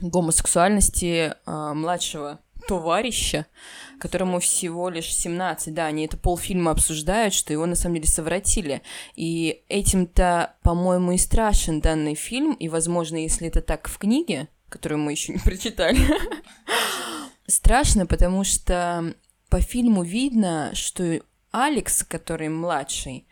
гомосексуальности 0.00 1.34
э, 1.34 1.72
младшего 1.74 2.40
товарища, 2.66 3.46
которому 3.98 4.40
всего 4.40 4.88
лишь 4.88 5.14
17, 5.14 5.74
да, 5.74 5.86
они 5.86 6.06
это 6.06 6.16
полфильма 6.16 6.70
обсуждают, 6.70 7.34
что 7.34 7.52
его 7.52 7.66
на 7.66 7.74
самом 7.74 7.96
деле 7.96 8.08
совратили. 8.08 8.82
И 9.14 9.62
этим-то, 9.68 10.54
по-моему, 10.62 11.12
и 11.12 11.18
страшен 11.18 11.80
данный 11.80 12.14
фильм, 12.14 12.54
и, 12.54 12.68
возможно, 12.68 13.16
если 13.16 13.48
это 13.48 13.60
так 13.60 13.88
в 13.88 13.98
книге, 13.98 14.48
которую 14.68 15.00
мы 15.00 15.12
еще 15.12 15.32
не 15.32 15.38
прочитали, 15.38 15.98
страшно, 17.46 18.06
потому 18.06 18.44
что 18.44 19.14
по 19.48 19.60
фильму 19.60 20.02
видно, 20.02 20.70
что 20.74 21.20
Алекс, 21.50 22.02
который 22.02 22.48
младший, 22.48 23.26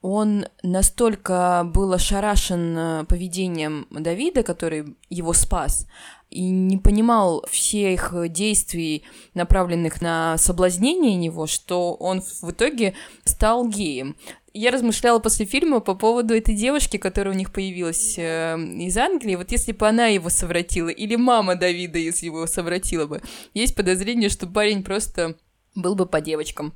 он 0.00 0.46
настолько 0.62 1.68
был 1.74 1.92
ошарашен 1.92 2.78
э, 2.78 3.04
поведением 3.04 3.86
Давида, 3.90 4.42
который 4.42 4.96
его 5.10 5.32
спас, 5.32 5.86
и 6.30 6.48
не 6.48 6.76
понимал 6.76 7.44
всех 7.50 8.14
действий, 8.30 9.02
направленных 9.34 10.00
на 10.00 10.36
соблазнение 10.38 11.16
него, 11.16 11.46
что 11.46 11.94
он 11.94 12.20
в 12.20 12.50
итоге 12.50 12.94
стал 13.24 13.66
геем. 13.66 14.16
Я 14.54 14.70
размышляла 14.70 15.18
после 15.18 15.46
фильма 15.46 15.80
по 15.80 15.94
поводу 15.94 16.34
этой 16.34 16.54
девушки, 16.54 16.96
которая 16.96 17.34
у 17.34 17.38
них 17.38 17.52
появилась 17.52 18.16
э, 18.18 18.56
из 18.56 18.96
Англии. 18.96 19.36
Вот 19.36 19.50
если 19.50 19.72
бы 19.72 19.88
она 19.88 20.06
его 20.06 20.30
совратила, 20.30 20.88
или 20.88 21.16
мама 21.16 21.56
Давида, 21.56 21.98
если 21.98 22.26
его 22.26 22.46
совратила 22.46 23.06
бы, 23.06 23.20
есть 23.52 23.74
подозрение, 23.74 24.28
что 24.28 24.46
парень 24.46 24.84
просто 24.84 25.36
был 25.74 25.94
бы 25.94 26.06
по 26.06 26.20
девочкам. 26.20 26.72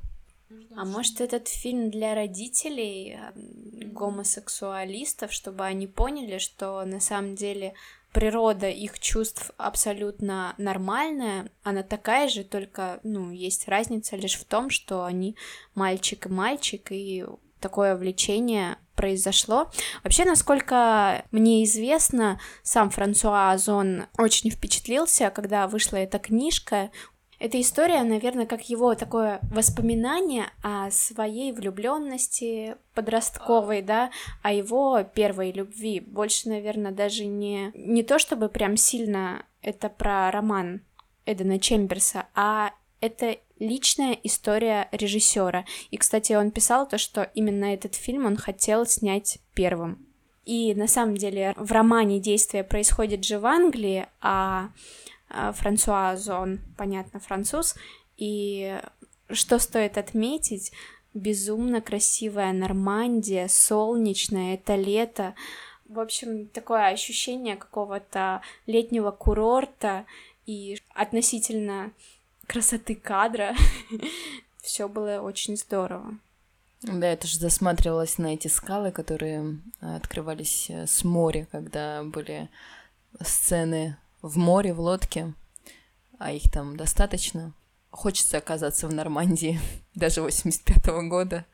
А 0.75 0.85
может, 0.85 1.21
этот 1.21 1.47
фильм 1.47 1.91
для 1.91 2.15
родителей 2.15 3.19
гомосексуалистов, 3.35 5.31
чтобы 5.31 5.65
они 5.65 5.87
поняли, 5.87 6.37
что 6.39 6.83
на 6.85 6.99
самом 6.99 7.35
деле 7.35 7.73
природа 8.11 8.69
их 8.69 8.99
чувств 8.99 9.51
абсолютно 9.57 10.53
нормальная, 10.57 11.49
она 11.63 11.83
такая 11.83 12.29
же, 12.29 12.43
только, 12.43 12.99
ну, 13.03 13.31
есть 13.31 13.67
разница 13.67 14.15
лишь 14.15 14.35
в 14.35 14.45
том, 14.45 14.69
что 14.69 15.03
они 15.03 15.35
мальчик 15.75 16.27
и 16.27 16.29
мальчик, 16.29 16.91
и 16.91 17.25
такое 17.59 17.95
влечение 17.95 18.77
произошло. 18.95 19.71
Вообще, 20.03 20.25
насколько 20.25 21.25
мне 21.31 21.63
известно, 21.63 22.39
сам 22.61 22.89
Франсуа 22.89 23.51
Озон 23.51 24.05
очень 24.17 24.51
впечатлился, 24.51 25.31
когда 25.31 25.67
вышла 25.67 25.97
эта 25.97 26.19
книжка. 26.19 26.91
Эта 27.43 27.59
история, 27.59 28.03
наверное, 28.03 28.45
как 28.45 28.69
его 28.69 28.95
такое 28.95 29.41
воспоминание 29.51 30.45
о 30.61 30.89
своей 30.91 31.51
влюбленности 31.51 32.77
подростковой, 32.93 33.81
да, 33.81 34.11
о 34.41 34.53
его 34.53 35.03
первой 35.03 35.51
любви. 35.51 35.99
Больше, 35.99 36.47
наверное, 36.47 36.93
даже 36.93 37.25
не, 37.25 37.73
не 37.75 38.01
то 38.01 38.17
чтобы 38.17 38.47
прям 38.47 38.77
сильно 38.77 39.45
это 39.61 39.89
про 39.89 40.31
роман 40.31 40.85
Эдена 41.25 41.59
Чемберса, 41.59 42.27
а 42.33 42.71
это 43.01 43.37
личная 43.59 44.17
история 44.23 44.87
режиссера. 44.93 45.65
И, 45.91 45.97
кстати, 45.97 46.31
он 46.31 46.49
писал 46.49 46.87
то, 46.87 46.97
что 46.97 47.29
именно 47.33 47.65
этот 47.65 47.95
фильм 47.95 48.25
он 48.25 48.37
хотел 48.37 48.85
снять 48.85 49.39
первым. 49.53 50.07
И 50.45 50.73
на 50.75 50.87
самом 50.87 51.17
деле 51.17 51.53
в 51.57 51.73
романе 51.73 52.21
действие 52.21 52.63
происходит 52.63 53.25
же 53.25 53.37
в 53.37 53.45
Англии, 53.45 54.07
а 54.21 54.69
Франсуа 55.53 56.11
Озон, 56.11 56.59
понятно, 56.77 57.19
француз. 57.19 57.75
И 58.17 58.79
что 59.29 59.59
стоит 59.59 59.97
отметить, 59.97 60.71
безумно 61.13 61.81
красивая 61.81 62.53
Нормандия, 62.53 63.47
солнечная, 63.47 64.55
это 64.55 64.75
лето. 64.75 65.35
В 65.85 65.99
общем, 65.99 66.47
такое 66.47 66.87
ощущение 66.87 67.55
какого-то 67.55 68.41
летнего 68.65 69.11
курорта 69.11 70.05
и 70.45 70.79
относительно 70.93 71.91
красоты 72.47 72.95
кадра. 72.95 73.55
Все 74.61 74.87
было 74.87 75.21
очень 75.21 75.57
здорово. 75.57 76.17
Да, 76.81 77.07
это 77.07 77.27
же 77.27 77.37
засматривалось 77.37 78.17
на 78.17 78.33
эти 78.33 78.47
скалы, 78.49 78.91
которые 78.91 79.59
открывались 79.79 80.69
э, 80.69 80.85
с 80.85 81.03
моря, 81.05 81.47
когда 81.49 82.03
были 82.03 82.49
сцены 83.21 83.97
в 84.23 84.37
море, 84.37 84.73
в 84.73 84.79
лодке, 84.79 85.33
а 86.17 86.31
их 86.31 86.49
там 86.49 86.75
достаточно. 86.77 87.53
Хочется 87.91 88.37
оказаться 88.39 88.87
в 88.87 88.93
Нормандии, 88.93 89.59
даже 89.93 90.21
85-го 90.21 91.07
года. 91.07 91.45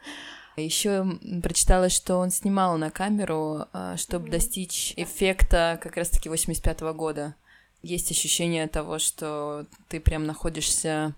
Еще 0.55 1.05
прочитала, 1.41 1.89
что 1.89 2.17
он 2.17 2.31
снимал 2.31 2.77
на 2.77 2.91
камеру, 2.91 3.65
а, 3.73 3.97
чтобы 3.97 4.29
достичь 4.29 4.93
эффекта 4.97 5.79
как 5.81 5.97
раз-таки 5.97 6.29
85-го 6.29 6.93
года. 6.93 7.35
Есть 7.81 8.11
ощущение 8.11 8.67
того, 8.67 8.99
что 8.99 9.65
ты 9.87 9.99
прям 9.99 10.25
находишься 10.25 11.15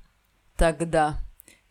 тогда. 0.56 1.20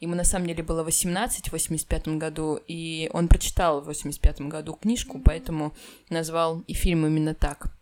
Ему 0.00 0.14
на 0.14 0.24
самом 0.24 0.48
деле 0.48 0.62
было 0.62 0.82
18 0.82 1.48
в 1.48 1.52
85 1.52 2.08
году, 2.18 2.58
и 2.66 3.08
он 3.12 3.28
прочитал 3.28 3.80
в 3.80 3.86
85 3.86 4.42
году 4.42 4.74
книжку, 4.74 5.20
поэтому 5.24 5.72
назвал 6.08 6.60
и 6.66 6.74
фильм 6.74 7.06
именно 7.06 7.34
так. 7.34 7.72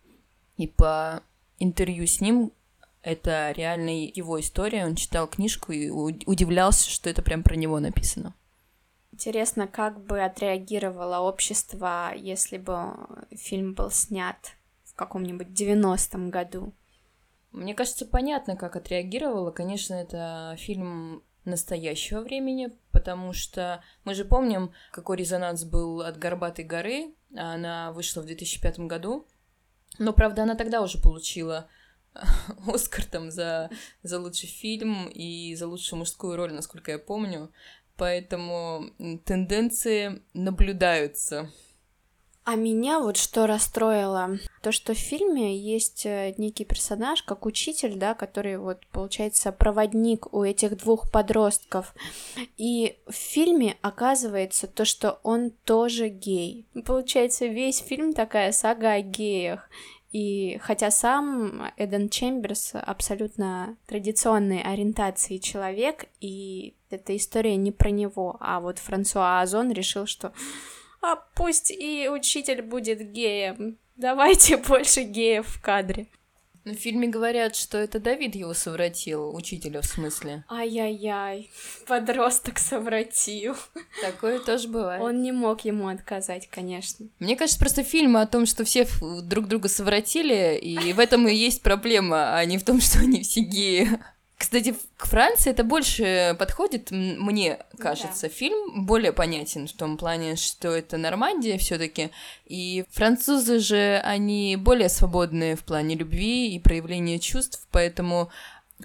И 0.58 0.66
по 0.66 1.22
интервью 1.58 2.06
с 2.06 2.20
ним 2.20 2.52
это 3.02 3.52
реально 3.52 4.06
его 4.06 4.40
история. 4.40 4.84
Он 4.84 4.94
читал 4.94 5.28
книжку 5.28 5.72
и 5.72 5.88
удивлялся, 5.88 6.90
что 6.90 7.08
это 7.08 7.22
прям 7.22 7.42
про 7.42 7.54
него 7.54 7.78
написано. 7.80 8.34
Интересно, 9.12 9.66
как 9.66 10.04
бы 10.04 10.20
отреагировало 10.22 11.20
общество, 11.20 12.12
если 12.14 12.58
бы 12.58 12.92
фильм 13.32 13.74
был 13.74 13.90
снят 13.90 14.36
в 14.84 14.94
каком-нибудь 14.94 15.48
90-м 15.48 16.30
году? 16.30 16.72
Мне 17.50 17.74
кажется, 17.74 18.04
понятно, 18.04 18.56
как 18.56 18.76
отреагировало. 18.76 19.50
Конечно, 19.50 19.94
это 19.94 20.54
фильм 20.58 21.22
настоящего 21.44 22.20
времени, 22.20 22.70
потому 22.92 23.32
что 23.32 23.82
мы 24.04 24.14
же 24.14 24.24
помним, 24.24 24.72
какой 24.92 25.16
резонанс 25.16 25.64
был 25.64 26.02
от 26.02 26.18
«Горбатой 26.18 26.64
горы». 26.64 27.14
Она 27.34 27.92
вышла 27.92 28.20
в 28.20 28.26
2005 28.26 28.80
году. 28.80 29.26
Но, 29.98 30.12
правда, 30.12 30.42
она 30.42 30.54
тогда 30.54 30.82
уже 30.82 30.98
получила 30.98 31.68
Оскар 32.66 33.04
там 33.04 33.30
за, 33.30 33.70
за 34.02 34.20
лучший 34.20 34.48
фильм 34.48 35.08
и 35.08 35.54
за 35.54 35.66
лучшую 35.66 36.00
мужскую 36.00 36.36
роль, 36.36 36.52
насколько 36.52 36.90
я 36.90 36.98
помню. 36.98 37.50
Поэтому 37.96 38.90
тенденции 39.24 40.22
наблюдаются. 40.32 41.50
А 42.50 42.54
меня 42.54 43.00
вот 43.00 43.18
что 43.18 43.46
расстроило, 43.46 44.38
то, 44.62 44.72
что 44.72 44.94
в 44.94 44.96
фильме 44.96 45.54
есть 45.58 46.06
э, 46.06 46.32
некий 46.38 46.64
персонаж, 46.64 47.22
как 47.22 47.44
учитель, 47.44 47.96
да, 47.96 48.14
который 48.14 48.56
вот, 48.56 48.86
получается, 48.86 49.52
проводник 49.52 50.32
у 50.32 50.42
этих 50.44 50.78
двух 50.78 51.10
подростков. 51.10 51.94
И 52.56 52.96
в 53.06 53.12
фильме 53.12 53.76
оказывается 53.82 54.66
то, 54.66 54.86
что 54.86 55.20
он 55.24 55.50
тоже 55.50 56.08
гей. 56.08 56.64
Получается, 56.86 57.44
весь 57.44 57.80
фильм 57.80 58.14
такая 58.14 58.52
сага 58.52 58.92
о 58.92 59.02
геях. 59.02 59.68
И 60.10 60.58
хотя 60.62 60.90
сам 60.90 61.70
Эден 61.76 62.08
Чемберс 62.08 62.72
абсолютно 62.74 63.76
традиционной 63.86 64.62
ориентации 64.62 65.36
человек, 65.36 66.06
и 66.20 66.74
эта 66.90 67.16
история 67.16 67.56
не 67.56 67.72
про 67.72 67.90
него, 67.90 68.36
а 68.40 68.60
вот 68.60 68.78
Франсуа 68.78 69.40
Озон 69.40 69.70
решил, 69.70 70.06
что 70.06 70.32
а 71.00 71.16
пусть 71.16 71.70
и 71.70 72.08
учитель 72.08 72.62
будет 72.62 73.12
геем. 73.12 73.78
Давайте 73.96 74.56
больше 74.68 75.02
геев 75.02 75.46
в 75.46 75.60
кадре. 75.60 76.06
Ну, 76.64 76.74
в 76.74 76.76
фильме 76.76 77.08
говорят, 77.08 77.56
что 77.56 77.78
это 77.78 77.98
Давид 77.98 78.34
его 78.34 78.54
совратил, 78.54 79.34
учителя 79.34 79.80
в 79.80 79.86
смысле. 79.86 80.44
Ай-яй-яй, 80.50 81.50
подросток 81.86 82.58
совратил. 82.58 83.56
Такое 84.02 84.38
тоже 84.38 84.68
бывает. 84.68 85.02
Он 85.02 85.22
не 85.22 85.32
мог 85.32 85.64
ему 85.64 85.88
отказать, 85.88 86.48
конечно. 86.50 87.06
Мне 87.18 87.36
кажется, 87.36 87.58
просто 87.58 87.82
фильмы 87.82 88.20
о 88.20 88.26
том, 88.26 88.46
что 88.46 88.64
все 88.64 88.86
друг 89.22 89.46
друга 89.48 89.68
совратили, 89.68 90.58
и 90.58 90.92
в 90.92 90.98
этом 90.98 91.26
и 91.28 91.34
есть 91.34 91.62
проблема, 91.62 92.36
а 92.36 92.44
не 92.44 92.58
в 92.58 92.64
том, 92.64 92.80
что 92.80 92.98
они 93.00 93.22
все 93.22 93.40
геи. 93.40 93.88
Кстати, 94.38 94.76
к 94.96 95.06
Франции 95.06 95.50
это 95.50 95.64
больше 95.64 96.36
подходит, 96.38 96.92
мне 96.92 97.58
кажется. 97.76 98.28
Да. 98.28 98.28
Фильм 98.28 98.86
более 98.86 99.12
понятен 99.12 99.66
в 99.66 99.72
том 99.72 99.96
плане, 99.96 100.36
что 100.36 100.68
это 100.68 100.96
Нормандия 100.96 101.58
все 101.58 101.76
таки 101.76 102.10
И 102.46 102.84
французы 102.92 103.58
же, 103.58 104.00
они 104.04 104.56
более 104.56 104.88
свободные 104.88 105.56
в 105.56 105.64
плане 105.64 105.96
любви 105.96 106.54
и 106.54 106.60
проявления 106.60 107.18
чувств, 107.18 107.66
поэтому 107.72 108.30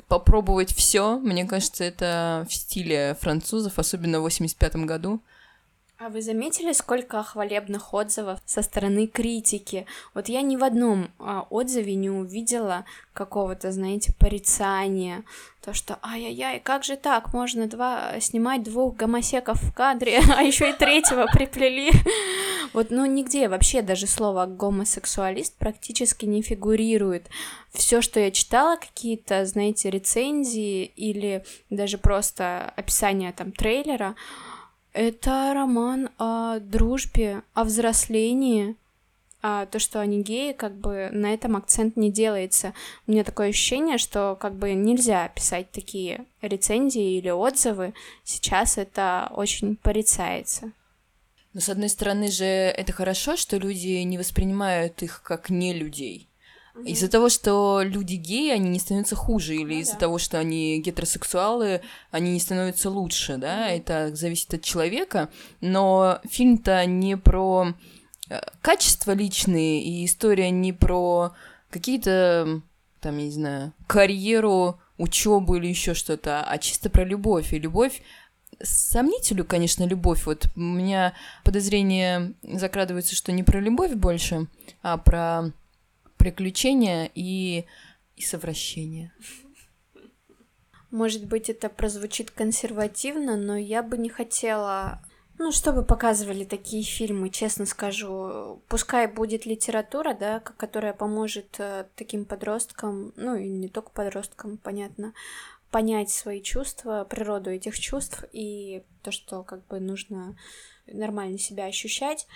попробовать 0.07 0.73
все, 0.73 1.19
мне 1.19 1.45
кажется, 1.45 1.83
это 1.83 2.47
в 2.49 2.53
стиле 2.53 3.15
французов, 3.21 3.77
особенно 3.77 4.19
в 4.19 4.23
85 4.23 4.75
году. 4.77 5.21
А 6.05 6.09
вы 6.09 6.21
заметили, 6.21 6.73
сколько 6.73 7.23
хвалебных 7.23 7.93
отзывов 7.93 8.41
со 8.45 8.61
стороны 8.61 9.07
критики? 9.07 9.85
Вот 10.13 10.27
я 10.27 10.41
ни 10.41 10.57
в 10.57 10.63
одном 10.65 11.11
а, 11.17 11.47
отзыве 11.49 11.95
не 11.95 12.09
увидела 12.09 12.83
какого-то, 13.13 13.71
знаете, 13.71 14.13
порицания. 14.19 15.23
То, 15.61 15.73
что 15.73 15.99
ай-яй-яй, 16.03 16.59
как 16.59 16.83
же 16.83 16.97
так? 16.97 17.33
Можно 17.33 17.67
два 17.67 18.19
снимать 18.19 18.63
двух 18.63 18.97
гомосеков 18.97 19.61
в 19.61 19.73
кадре, 19.73 20.19
а 20.35 20.43
еще 20.43 20.71
и 20.71 20.73
третьего 20.73 21.25
приплели. 21.31 21.93
Вот, 22.73 22.89
ну, 22.89 23.05
нигде 23.05 23.47
вообще 23.47 23.81
даже 23.81 24.05
слово 24.05 24.45
гомосексуалист 24.45 25.55
практически 25.55 26.25
не 26.25 26.41
фигурирует. 26.41 27.29
Все, 27.71 28.01
что 28.01 28.19
я 28.19 28.29
читала, 28.31 28.75
какие-то, 28.75 29.45
знаете, 29.45 29.89
рецензии 29.89 30.83
или 30.83 31.45
даже 31.69 31.97
просто 31.97 32.73
описание 32.75 33.31
там 33.31 33.53
трейлера, 33.53 34.15
это 34.93 35.51
роман 35.53 36.09
о 36.17 36.59
дружбе, 36.59 37.43
о 37.53 37.63
взрослении, 37.63 38.75
а 39.41 39.65
то, 39.65 39.77
что 39.77 39.99
они 39.99 40.23
геи, 40.23 40.53
как 40.53 40.73
бы 40.73 41.09
на 41.11 41.33
этом 41.33 41.57
акцент 41.57 41.97
не 41.97 42.09
делается. 42.09 42.73
У 43.05 43.11
меня 43.11 43.25
такое 43.25 43.49
ощущение, 43.49 43.97
что 43.97 44.37
как 44.39 44.55
бы 44.55 44.71
нельзя 44.73 45.27
писать 45.27 45.69
такие 45.71 46.25
рецензии 46.41 47.17
или 47.17 47.29
отзывы. 47.29 47.93
Сейчас 48.23 48.77
это 48.77 49.29
очень 49.35 49.75
порицается. 49.75 50.71
Но 51.51 51.59
с 51.59 51.67
одной 51.67 51.89
стороны 51.89 52.31
же 52.31 52.45
это 52.45 52.93
хорошо, 52.93 53.35
что 53.35 53.57
люди 53.57 54.01
не 54.03 54.17
воспринимают 54.17 55.03
их 55.03 55.21
как 55.23 55.49
не 55.49 55.73
людей. 55.73 56.29
Угу. 56.75 56.85
Из-за 56.85 57.07
того, 57.07 57.29
что 57.29 57.81
люди 57.83 58.15
геи, 58.15 58.51
они 58.51 58.69
не 58.69 58.79
становятся 58.79 59.15
хуже, 59.15 59.55
или 59.55 59.75
ну, 59.75 59.79
из-за 59.81 59.93
да. 59.93 59.99
того, 59.99 60.17
что 60.17 60.39
они 60.39 60.79
гетеросексуалы, 60.81 61.81
они 62.09 62.31
не 62.31 62.39
становятся 62.39 62.89
лучше, 62.89 63.37
да, 63.37 63.67
угу. 63.67 63.75
это 63.75 64.15
зависит 64.15 64.53
от 64.53 64.63
человека, 64.63 65.29
но 65.61 66.19
фильм-то 66.29 66.85
не 66.85 67.15
про 67.15 67.73
э, 68.29 68.41
качества 68.61 69.11
личные, 69.11 69.83
и 69.83 70.05
история 70.05 70.49
не 70.49 70.73
про 70.73 71.33
какие-то, 71.69 72.61
там, 73.01 73.17
я 73.17 73.25
не 73.25 73.31
знаю, 73.31 73.73
карьеру, 73.87 74.79
учебу 74.97 75.55
или 75.55 75.67
еще 75.67 75.93
что-то, 75.93 76.43
а 76.43 76.57
чисто 76.57 76.89
про 76.89 77.03
любовь. 77.03 77.53
И 77.53 77.59
любовь 77.59 78.01
сомнителю, 78.61 79.45
конечно, 79.45 79.83
любовь. 79.83 80.25
Вот 80.25 80.47
у 80.55 80.59
меня 80.59 81.13
подозрение 81.43 82.33
закрадывается, 82.43 83.15
что 83.15 83.31
не 83.31 83.43
про 83.43 83.59
любовь 83.59 83.93
больше, 83.93 84.47
а 84.81 84.97
про 84.97 85.51
приключения 86.23 87.11
и, 87.15 87.65
и 88.15 88.21
совращение. 88.21 89.11
Может 90.89 91.25
быть, 91.25 91.49
это 91.49 91.67
прозвучит 91.67 92.31
консервативно, 92.31 93.35
но 93.35 93.57
я 93.57 93.83
бы 93.83 93.97
не 93.97 94.07
хотела 94.07 95.01
ну, 95.39 95.51
чтобы 95.51 95.83
показывали 95.83 96.45
такие 96.45 96.83
фильмы, 96.83 97.29
честно 97.29 97.65
скажу. 97.65 98.61
Пускай 98.69 99.07
будет 99.07 99.45
литература, 99.47 100.13
да, 100.13 100.39
которая 100.39 100.93
поможет 100.93 101.55
э, 101.57 101.87
таким 101.95 102.23
подросткам, 102.23 103.11
ну 103.17 103.35
и 103.35 103.49
не 103.49 103.67
только 103.67 103.89
подросткам, 103.89 104.57
понятно, 104.57 105.13
понять 105.71 106.11
свои 106.11 106.39
чувства, 106.41 107.03
природу 107.09 107.49
этих 107.49 107.77
чувств 107.77 108.23
и 108.31 108.83
то, 109.01 109.11
что 109.11 109.43
как 109.43 109.65
бы 109.65 109.79
нужно 109.79 110.37
нормально 110.85 111.39
себя 111.39 111.65
ощущать. 111.65 112.27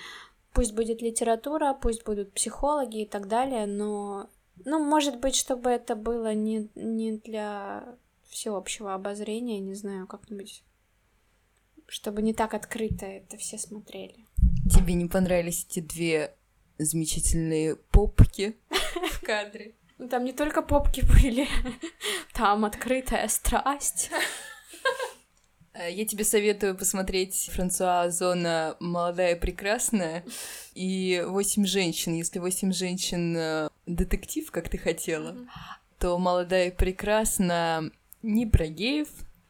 Пусть 0.58 0.74
будет 0.74 1.04
литература, 1.04 1.76
пусть 1.76 2.04
будут 2.04 2.34
психологи 2.34 3.04
и 3.04 3.06
так 3.06 3.28
далее, 3.28 3.68
но, 3.68 4.28
ну, 4.66 4.84
может 4.84 5.20
быть, 5.20 5.36
чтобы 5.36 5.70
это 5.70 5.96
было 5.96 6.34
не, 6.34 6.68
не 6.74 7.20
для 7.20 7.84
всеобщего 8.28 8.96
обозрения, 8.96 9.60
не 9.60 9.76
знаю, 9.76 10.08
как-нибудь, 10.08 10.64
чтобы 11.88 12.24
не 12.24 12.34
так 12.34 12.56
открыто 12.56 13.06
это 13.06 13.38
все 13.38 13.60
смотрели. 13.60 14.26
Тебе 14.74 14.96
не 14.96 15.08
понравились 15.08 15.64
эти 15.70 15.80
две 15.80 16.34
замечательные 16.80 17.76
попки 17.76 18.58
в 19.12 19.22
кадре? 19.24 19.76
Ну, 20.00 20.10
там 20.10 20.24
не 20.24 20.34
только 20.34 20.64
попки 20.64 21.02
были, 21.02 21.48
там 22.34 22.66
открытая 22.66 23.28
страсть. 23.28 24.10
Э, 25.78 25.92
я 25.92 26.06
тебе 26.06 26.24
советую 26.24 26.76
посмотреть 26.76 27.50
Франсуа 27.54 28.10
Зона 28.10 28.76
«Молодая 28.80 29.36
и 29.36 29.40
прекрасная» 29.40 30.24
и 30.74 31.24
«Восемь 31.28 31.66
женщин». 31.66 32.14
Если 32.16 32.40
«Восемь 32.40 32.74
женщин» 32.74 33.36
э, 33.38 33.70
детектив, 33.86 34.50
как 34.52 34.70
ты 34.70 34.78
хотела, 34.78 35.34
mm-hmm. 35.34 35.48
то 36.00 36.18
«Молодая 36.18 36.70
и 36.70 36.76
прекрасна» 36.76 37.92
не 38.24 38.46
про 38.46 38.68
геев. 38.68 39.08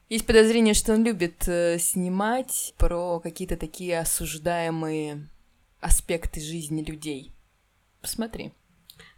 Есть 0.09 0.25
подозрение, 0.25 0.73
что 0.73 0.93
он 0.93 1.03
любит 1.03 1.47
э, 1.47 1.77
снимать 1.79 2.73
про 2.77 3.19
какие-то 3.19 3.57
такие 3.57 3.99
осуждаемые 3.99 5.27
аспекты 5.79 6.41
жизни 6.41 6.81
людей. 6.81 7.31
Посмотри. 8.01 8.51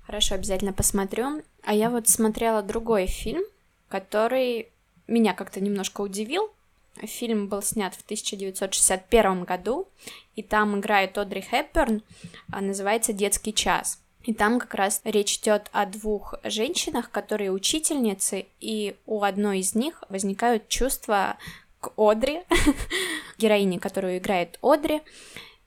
Хорошо, 0.05 0.35
обязательно 0.35 0.73
посмотрю. 0.73 1.43
А 1.63 1.73
я 1.73 1.89
вот 1.89 2.07
смотрела 2.07 2.63
другой 2.63 3.05
фильм, 3.05 3.43
который 3.87 4.69
меня 5.07 5.33
как-то 5.33 5.59
немножко 5.61 6.01
удивил. 6.01 6.51
Фильм 6.97 7.47
был 7.47 7.61
снят 7.61 7.93
в 7.95 8.01
1961 8.03 9.43
году, 9.43 9.87
и 10.35 10.43
там 10.43 10.79
играет 10.79 11.17
Одри 11.17 11.41
Хепберн, 11.41 12.03
а 12.51 12.61
называется 12.61 13.13
«Детский 13.13 13.53
час». 13.53 13.99
И 14.23 14.33
там 14.33 14.59
как 14.59 14.75
раз 14.75 15.01
речь 15.05 15.37
идет 15.37 15.69
о 15.71 15.85
двух 15.85 16.35
женщинах, 16.43 17.09
которые 17.09 17.51
учительницы, 17.51 18.47
и 18.59 18.95
у 19.05 19.23
одной 19.23 19.59
из 19.59 19.75
них 19.75 20.03
возникают 20.09 20.67
чувства 20.67 21.37
к 21.79 21.91
Одри, 21.97 22.41
героине, 23.37 23.79
которую 23.79 24.17
играет 24.17 24.59
Одри, 24.61 25.01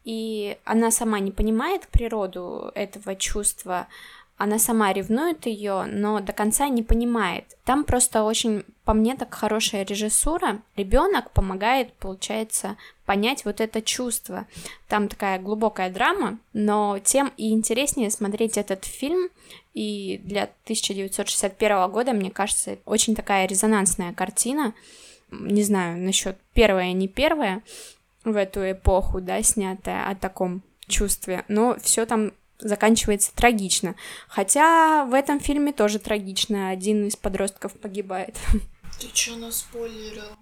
и 0.04 0.58
она 0.64 0.90
сама 0.90 1.18
не 1.20 1.30
понимает 1.30 1.88
природу 1.88 2.70
этого 2.74 3.16
чувства, 3.16 3.88
она 4.36 4.58
сама 4.58 4.92
ревнует 4.92 5.46
ее, 5.46 5.84
но 5.84 6.20
до 6.20 6.32
конца 6.32 6.68
не 6.68 6.82
понимает. 6.82 7.56
Там 7.64 7.84
просто 7.84 8.24
очень, 8.24 8.64
по 8.84 8.92
мне, 8.92 9.14
так 9.14 9.32
хорошая 9.32 9.84
режиссура. 9.84 10.60
Ребенок 10.76 11.30
помогает, 11.30 11.92
получается, 11.92 12.76
понять 13.06 13.44
вот 13.44 13.60
это 13.60 13.82
чувство. 13.82 14.46
Там 14.88 15.08
такая 15.08 15.38
глубокая 15.38 15.90
драма, 15.90 16.38
но 16.52 16.98
тем 16.98 17.32
и 17.36 17.52
интереснее 17.52 18.10
смотреть 18.10 18.58
этот 18.58 18.84
фильм. 18.84 19.28
И 19.74 20.20
для 20.24 20.44
1961 20.64 21.90
года, 21.90 22.12
мне 22.12 22.30
кажется, 22.30 22.78
очень 22.84 23.14
такая 23.14 23.46
резонансная 23.46 24.12
картина. 24.12 24.74
Не 25.30 25.62
знаю 25.62 25.98
насчет 25.98 26.36
первая, 26.52 26.92
не 26.92 27.06
первая 27.06 27.62
в 28.24 28.36
эту 28.36 28.70
эпоху, 28.70 29.20
да, 29.20 29.42
снятая 29.42 30.08
о 30.08 30.14
таком 30.14 30.62
чувстве, 30.88 31.44
но 31.48 31.76
все 31.80 32.06
там 32.06 32.32
заканчивается 32.62 33.34
трагично. 33.34 33.94
Хотя 34.28 35.04
в 35.04 35.14
этом 35.14 35.40
фильме 35.40 35.72
тоже 35.72 35.98
трагично. 35.98 36.70
Один 36.70 37.06
из 37.06 37.16
подростков 37.16 37.72
погибает. 37.72 38.36
Ты 39.00 39.08
чё 39.12 39.36
наспойлерил? 39.36 40.36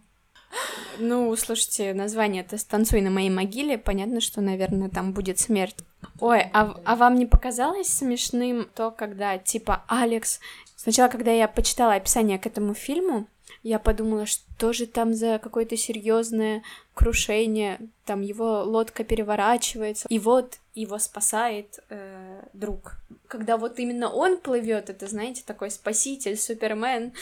Ну, 0.98 1.34
слушайте, 1.36 1.94
название 1.94 2.42
это 2.42 2.58
«Станцуй 2.58 3.00
на 3.00 3.10
моей 3.10 3.30
могиле». 3.30 3.78
Понятно, 3.78 4.20
что, 4.20 4.40
наверное, 4.40 4.88
там 4.88 5.12
будет 5.12 5.38
смерть. 5.38 5.76
Ой, 6.18 6.42
а, 6.52 6.76
а 6.84 6.96
вам 6.96 7.14
не 7.14 7.26
показалось 7.26 7.86
смешным 7.86 8.68
то, 8.74 8.90
когда, 8.90 9.38
типа, 9.38 9.84
Алекс... 9.88 10.40
Сначала, 10.76 11.08
когда 11.08 11.30
я 11.30 11.46
почитала 11.46 11.94
описание 11.94 12.38
к 12.38 12.46
этому 12.46 12.72
фильму, 12.72 13.26
я 13.62 13.78
подумала, 13.78 14.24
что 14.24 14.72
же 14.72 14.86
там 14.86 15.12
за 15.12 15.38
какое-то 15.38 15.76
серьезное 15.76 16.62
крушение, 16.94 17.78
там 18.06 18.22
его 18.22 18.62
лодка 18.62 19.04
переворачивается, 19.04 20.06
и 20.08 20.18
вот 20.18 20.59
его 20.74 20.98
спасает 20.98 21.80
э, 21.88 22.42
друг. 22.52 22.96
Когда 23.26 23.56
вот 23.56 23.78
именно 23.78 24.10
он 24.10 24.38
плывет, 24.38 24.90
это, 24.90 25.06
знаете, 25.06 25.42
такой 25.44 25.70
спаситель, 25.70 26.36
супермен. 26.36 27.12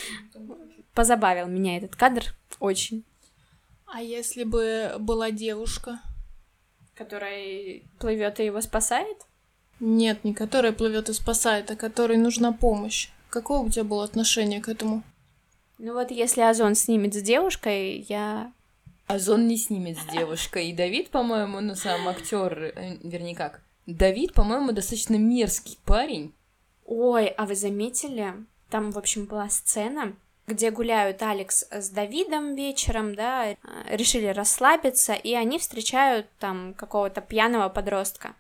Позабавил 0.95 1.47
меня 1.47 1.77
этот 1.77 1.97
кадр 1.97 2.25
очень. 2.61 3.05
А 3.87 4.03
если 4.03 4.45
бы 4.45 4.97
была 4.99 5.31
девушка? 5.31 6.01
Которая 6.95 7.81
плывет 7.99 8.41
и 8.41 8.45
его 8.45 8.61
спасает? 8.61 9.17
Нет, 9.81 10.25
не 10.25 10.35
которая 10.35 10.73
плывет 10.73 11.09
и 11.09 11.13
спасает, 11.13 11.71
а 11.71 11.77
которой 11.77 12.17
нужна 12.17 12.53
помощь. 12.53 13.11
Какое 13.31 13.61
у 13.61 13.71
тебя 13.71 13.85
было 13.85 14.05
отношение 14.05 14.61
к 14.61 14.69
этому? 14.69 15.03
Ну 15.79 15.95
вот 15.95 16.11
если 16.11 16.41
Озон 16.41 16.75
снимет 16.75 17.15
с 17.15 17.23
девушкой, 17.23 18.05
я... 18.09 18.53
Озон 19.09 19.49
не 19.49 19.57
снимет 19.57 19.99
с 19.99 20.05
девушкой. 20.13 20.69
И 20.69 20.75
Давид, 20.75 21.09
по-моему, 21.11 21.61
ну 21.61 21.75
сам 21.75 22.07
актер, 22.09 22.73
э, 22.75 22.99
вернее 23.03 23.35
как, 23.35 23.63
Давид, 23.87 24.35
по-моему, 24.35 24.73
достаточно 24.73 25.17
мерзкий 25.17 25.79
парень. 25.87 26.35
Ой, 26.85 27.29
а 27.29 27.47
вы 27.47 27.55
заметили? 27.55 28.35
Там, 28.69 28.91
в 28.91 28.99
общем, 28.99 29.25
была 29.25 29.49
сцена, 29.49 30.15
где 30.47 30.71
гуляют 30.71 31.23
Алекс 31.23 31.67
с 31.71 31.89
Давидом 31.89 32.55
вечером, 32.55 33.15
да, 33.15 33.47
э, 33.47 33.57
решили 33.89 34.27
расслабиться, 34.27 35.15
и 35.15 35.33
они 35.33 35.59
встречают 35.59 36.27
там 36.39 36.75
какого-то 36.75 37.23
пьяного 37.23 37.71
подростка. 37.71 38.35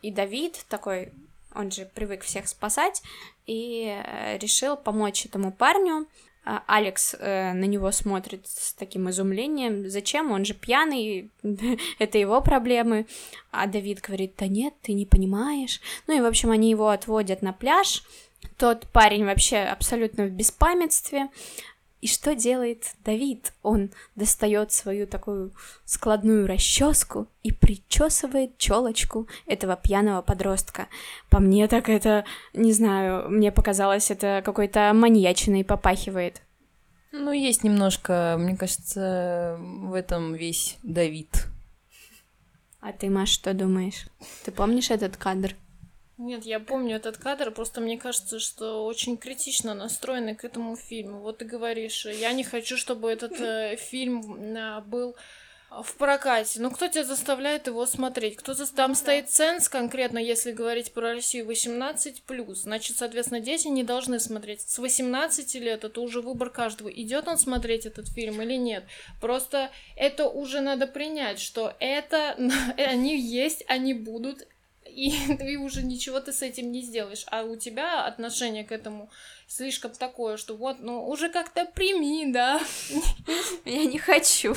И 0.00 0.10
Давид 0.10 0.64
такой, 0.70 1.12
он 1.54 1.70
же 1.70 1.84
привык 1.94 2.22
всех 2.22 2.48
спасать, 2.48 3.02
и 3.46 3.86
э, 3.88 4.38
решил 4.38 4.76
помочь 4.76 5.26
этому 5.26 5.52
парню, 5.52 6.06
а, 6.06 6.08
Алекс 6.44 7.14
э, 7.18 7.52
на 7.52 7.64
него 7.64 7.90
смотрит 7.90 8.46
с 8.46 8.74
таким 8.74 9.08
изумлением. 9.08 9.88
Зачем? 9.88 10.30
Он 10.30 10.44
же 10.44 10.54
пьяный, 10.54 11.30
это 11.98 12.18
его 12.18 12.40
проблемы. 12.40 13.06
А 13.50 13.66
Давид 13.66 14.00
говорит, 14.00 14.34
да 14.38 14.46
нет, 14.46 14.74
ты 14.82 14.92
не 14.92 15.06
понимаешь. 15.06 15.80
Ну 16.06 16.16
и, 16.16 16.20
в 16.20 16.26
общем, 16.26 16.50
они 16.50 16.70
его 16.70 16.88
отводят 16.88 17.40
на 17.42 17.52
пляж. 17.52 18.02
Тот 18.58 18.86
парень 18.92 19.24
вообще 19.24 19.58
абсолютно 19.58 20.26
в 20.26 20.30
беспамятстве. 20.30 21.28
И 22.04 22.06
что 22.06 22.34
делает 22.34 22.92
Давид? 23.02 23.54
Он 23.62 23.90
достает 24.14 24.72
свою 24.72 25.06
такую 25.06 25.54
складную 25.86 26.46
расческу 26.46 27.28
и 27.42 27.50
причесывает 27.50 28.58
челочку 28.58 29.26
этого 29.46 29.74
пьяного 29.74 30.20
подростка. 30.20 30.88
По 31.30 31.40
мне 31.40 31.66
так 31.66 31.88
это, 31.88 32.26
не 32.52 32.74
знаю, 32.74 33.30
мне 33.30 33.50
показалось, 33.50 34.10
это 34.10 34.42
какой-то 34.44 34.92
маньячиной 34.92 35.64
попахивает. 35.64 36.42
Ну, 37.10 37.32
есть 37.32 37.64
немножко, 37.64 38.36
мне 38.38 38.54
кажется, 38.54 39.56
в 39.58 39.94
этом 39.94 40.34
весь 40.34 40.76
Давид. 40.82 41.46
А 42.82 42.92
ты, 42.92 43.08
Маш, 43.08 43.30
что 43.30 43.54
думаешь? 43.54 44.08
Ты 44.44 44.52
помнишь 44.52 44.90
этот 44.90 45.16
кадр? 45.16 45.56
Нет, 46.16 46.44
я 46.46 46.60
помню 46.60 46.96
этот 46.96 47.16
кадр, 47.16 47.50
просто 47.50 47.80
мне 47.80 47.98
кажется, 47.98 48.38
что 48.38 48.84
очень 48.84 49.16
критично 49.16 49.74
настроены 49.74 50.36
к 50.36 50.44
этому 50.44 50.76
фильму. 50.76 51.18
Вот 51.18 51.38
ты 51.38 51.44
говоришь, 51.44 52.06
я 52.06 52.32
не 52.32 52.44
хочу, 52.44 52.76
чтобы 52.76 53.10
этот 53.10 53.40
э, 53.40 53.76
фильм 53.76 54.56
э, 54.56 54.80
был 54.82 55.16
в 55.82 55.96
прокате. 55.96 56.60
Ну, 56.60 56.70
кто 56.70 56.86
тебя 56.86 57.04
заставляет 57.04 57.66
его 57.66 57.84
смотреть? 57.86 58.36
Кто 58.36 58.54
за... 58.54 58.72
Там 58.72 58.94
стоит 58.94 59.28
ценз 59.30 59.68
конкретно, 59.68 60.18
если 60.18 60.52
говорить 60.52 60.92
про 60.92 61.14
Россию, 61.14 61.50
18+. 61.50 62.54
Значит, 62.54 62.96
соответственно, 62.96 63.40
дети 63.40 63.68
не 63.68 63.82
должны 63.82 64.20
смотреть. 64.20 64.60
С 64.60 64.78
18 64.78 65.54
лет 65.56 65.84
это 65.84 66.00
уже 66.00 66.20
выбор 66.20 66.50
каждого. 66.50 66.88
Идет 66.88 67.28
он 67.28 67.38
смотреть 67.38 67.86
этот 67.86 68.08
фильм 68.08 68.40
или 68.42 68.54
нет. 68.54 68.84
Просто 69.20 69.70
это 69.96 70.28
уже 70.28 70.60
надо 70.60 70.86
принять, 70.86 71.40
что 71.40 71.74
это... 71.80 72.36
Они 72.76 73.18
есть, 73.18 73.64
они 73.66 73.94
будут, 73.94 74.46
и 74.94 75.36
ты 75.38 75.58
уже 75.58 75.82
ничего 75.82 76.20
ты 76.20 76.32
с 76.32 76.42
этим 76.42 76.70
не 76.70 76.82
сделаешь. 76.82 77.24
А 77.30 77.42
у 77.42 77.56
тебя 77.56 78.04
отношение 78.06 78.64
к 78.64 78.72
этому 78.72 79.10
слишком 79.46 79.90
такое, 79.92 80.36
что 80.36 80.56
вот, 80.56 80.76
ну, 80.80 81.08
уже 81.08 81.28
как-то 81.28 81.64
прими, 81.64 82.32
да. 82.32 82.60
Я 83.64 83.84
не 83.84 83.98
хочу. 83.98 84.54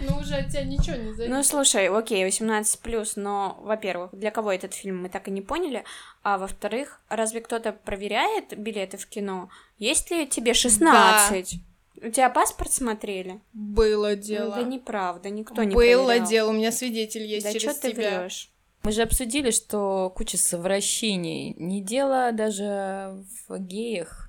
Ну, 0.00 0.18
уже 0.18 0.36
от 0.36 0.48
тебя 0.48 0.64
ничего 0.64 0.96
не 0.96 1.12
зависит. 1.12 1.28
Ну, 1.28 1.42
слушай, 1.42 1.88
окей, 1.88 2.24
18 2.24 2.80
плюс, 2.80 3.16
но, 3.16 3.58
во-первых, 3.62 4.10
для 4.12 4.30
кого 4.30 4.52
этот 4.52 4.74
фильм 4.74 5.02
мы 5.02 5.08
так 5.08 5.28
и 5.28 5.30
не 5.30 5.42
поняли, 5.42 5.84
а 6.22 6.38
во-вторых, 6.38 7.00
разве 7.08 7.40
кто-то 7.40 7.72
проверяет 7.72 8.56
билеты 8.58 8.96
в 8.96 9.06
кино? 9.06 9.48
Есть 9.78 10.10
ли 10.10 10.26
тебе 10.26 10.54
16? 10.54 11.54
Да. 11.54 12.08
У 12.08 12.10
тебя 12.10 12.30
паспорт 12.30 12.72
смотрели? 12.72 13.40
Было 13.52 14.14
дело. 14.14 14.54
Это 14.54 14.64
неправда, 14.64 15.30
никто 15.30 15.62
не 15.64 15.74
Было 15.74 16.04
проверял. 16.06 16.28
дело, 16.28 16.50
у 16.50 16.52
меня 16.52 16.70
свидетель 16.70 17.24
есть 17.24 17.44
да 17.44 17.52
через 17.52 17.76
что 17.76 17.90
тебя. 17.90 18.10
ты 18.10 18.18
врешь? 18.20 18.50
Мы 18.82 18.92
же 18.92 19.02
обсудили, 19.02 19.50
что 19.50 20.10
куча 20.16 20.38
совращений. 20.38 21.54
Не 21.58 21.82
дело 21.82 22.30
даже 22.32 23.24
в 23.48 23.58
геях. 23.58 24.24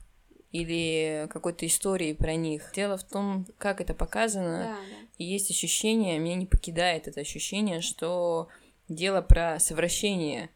или 0.51 1.27
какой-то 1.29 1.67
истории 1.67 2.13
про 2.13 2.33
них. 2.35 2.71
Дело 2.73 2.97
в 2.97 3.03
том, 3.03 3.45
как 3.59 3.81
это 3.81 3.93
показано, 3.93 4.57
Да, 4.63 4.65
да. 4.73 5.07
и 5.19 5.23
есть 5.23 5.51
ощущение, 5.51 6.17
меня 6.17 6.33
не 6.35 6.47
покидает 6.47 7.07
это 7.07 7.21
ощущение, 7.21 7.81
что 7.81 8.47
дело 8.87 9.21
про 9.21 9.59
совращение. 9.59 10.49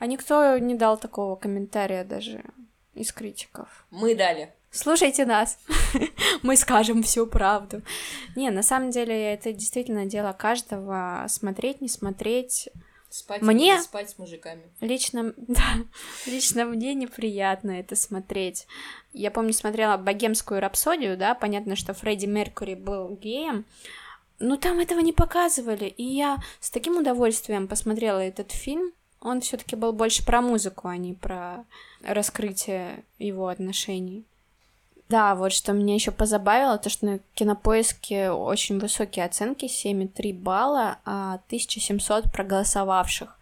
А 0.00 0.06
никто 0.06 0.58
не 0.58 0.74
дал 0.74 0.98
такого 0.98 1.36
комментария 1.36 2.02
даже 2.04 2.42
из 2.94 3.12
критиков. 3.12 3.86
Мы 3.92 4.16
дали. 4.16 4.52
Слушайте 4.72 5.24
нас, 5.26 5.58
мы 6.42 6.56
скажем 6.56 7.04
всю 7.04 7.24
правду. 7.28 7.82
Не, 8.34 8.50
на 8.50 8.64
самом 8.64 8.90
деле 8.90 9.32
это 9.32 9.52
действительно 9.52 10.06
дело 10.06 10.32
каждого 10.32 11.24
смотреть, 11.28 11.80
не 11.80 11.88
смотреть. 11.88 12.68
Спать 13.10 13.42
Мне- 13.42 13.82
спать 13.82 14.10
с 14.10 14.18
мужиками. 14.18 14.62
Лично, 14.80 15.34
да, 15.36 15.64
лично 16.26 16.64
мне 16.64 16.94
неприятно 16.94 17.72
это 17.72 17.96
смотреть. 17.96 18.68
Я 19.12 19.32
помню, 19.32 19.52
смотрела 19.52 19.96
«Богемскую 19.96 20.60
рапсодию», 20.60 21.16
да, 21.16 21.34
понятно, 21.34 21.74
что 21.74 21.92
Фредди 21.92 22.26
Меркьюри 22.26 22.76
был 22.76 23.08
геем, 23.16 23.64
но 24.38 24.56
там 24.56 24.78
этого 24.78 25.00
не 25.00 25.12
показывали, 25.12 25.86
и 25.86 26.04
я 26.04 26.38
с 26.60 26.70
таким 26.70 26.98
удовольствием 26.98 27.66
посмотрела 27.66 28.20
этот 28.20 28.52
фильм. 28.52 28.92
Он 29.20 29.40
все 29.40 29.58
таки 29.58 29.76
был 29.76 29.92
больше 29.92 30.24
про 30.24 30.40
музыку, 30.40 30.88
а 30.88 30.96
не 30.96 31.12
про 31.12 31.66
раскрытие 32.02 33.04
его 33.18 33.48
отношений. 33.48 34.24
Да, 35.10 35.34
вот 35.34 35.52
что 35.52 35.72
меня 35.72 35.94
еще 35.94 36.12
позабавило, 36.12 36.78
то 36.78 36.88
что 36.88 37.04
на 37.04 37.18
кинопоиске 37.34 38.30
очень 38.30 38.78
высокие 38.78 39.24
оценки, 39.24 39.64
7,3 39.64 40.32
балла, 40.32 40.98
а 41.04 41.40
1700 41.48 42.30
проголосовавших. 42.30 43.36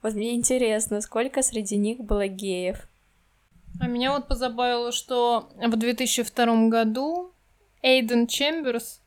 Вот 0.00 0.14
мне 0.14 0.34
интересно, 0.34 1.02
сколько 1.02 1.42
среди 1.42 1.76
них 1.76 1.98
было 1.98 2.28
геев? 2.28 2.88
А 3.78 3.88
меня 3.88 4.12
вот 4.12 4.26
позабавило, 4.26 4.90
что 4.90 5.50
в 5.54 5.76
2002 5.76 6.68
году 6.68 7.30
Эйден 7.82 8.26
Чемберс 8.26 9.02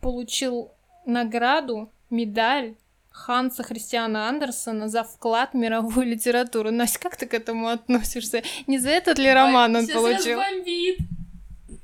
получил 0.00 0.72
награду, 1.06 1.88
медаль 2.10 2.74
Ханса 3.10 3.62
Христиана 3.62 4.28
Андерсона 4.28 4.88
за 4.88 5.04
вклад 5.04 5.52
в 5.52 5.56
мировую 5.56 6.04
литературу. 6.08 6.72
Настя, 6.72 6.98
как 6.98 7.16
ты 7.16 7.26
к 7.26 7.34
этому 7.34 7.68
относишься? 7.68 8.42
Не 8.66 8.78
за 8.78 8.90
этот 8.90 9.20
ли 9.20 9.32
роман 9.32 9.76
он 9.76 9.86
получил? 9.86 10.40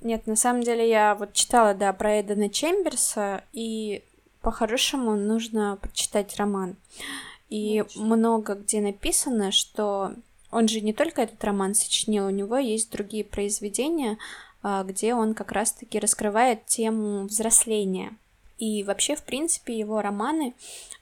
Нет, 0.01 0.27
на 0.27 0.37
самом 0.37 0.63
деле 0.63 0.89
я 0.89 1.15
вот 1.15 1.35
читала, 1.35 1.75
да, 1.75 1.93
про 1.93 2.21
Эдена 2.21 2.49
Чемберса, 2.49 3.45
и 3.53 4.03
по-хорошему 4.41 5.15
нужно 5.17 5.79
прочитать 5.81 6.37
роман. 6.37 6.77
И 7.51 7.85
много 7.97 8.55
где 8.55 8.81
написано, 8.81 9.53
что 9.53 10.15
он 10.51 10.69
же 10.69 10.81
не 10.81 10.93
только 10.93 11.23
этот 11.23 11.43
роман 11.45 11.75
сочинил, 11.75 12.27
у 12.27 12.31
него 12.31 12.57
есть 12.57 12.91
другие 12.91 13.25
произведения, 13.25 14.19
а, 14.63 14.85
где 14.85 15.15
он 15.15 15.35
как 15.35 15.53
раз-таки 15.53 15.99
раскрывает 15.99 16.67
тему 16.67 17.25
взросления. 17.25 18.17
И 18.59 18.85
вообще, 18.85 19.17
в 19.17 19.23
принципе, 19.23 19.79
его 19.79 20.01
романы 20.01 20.55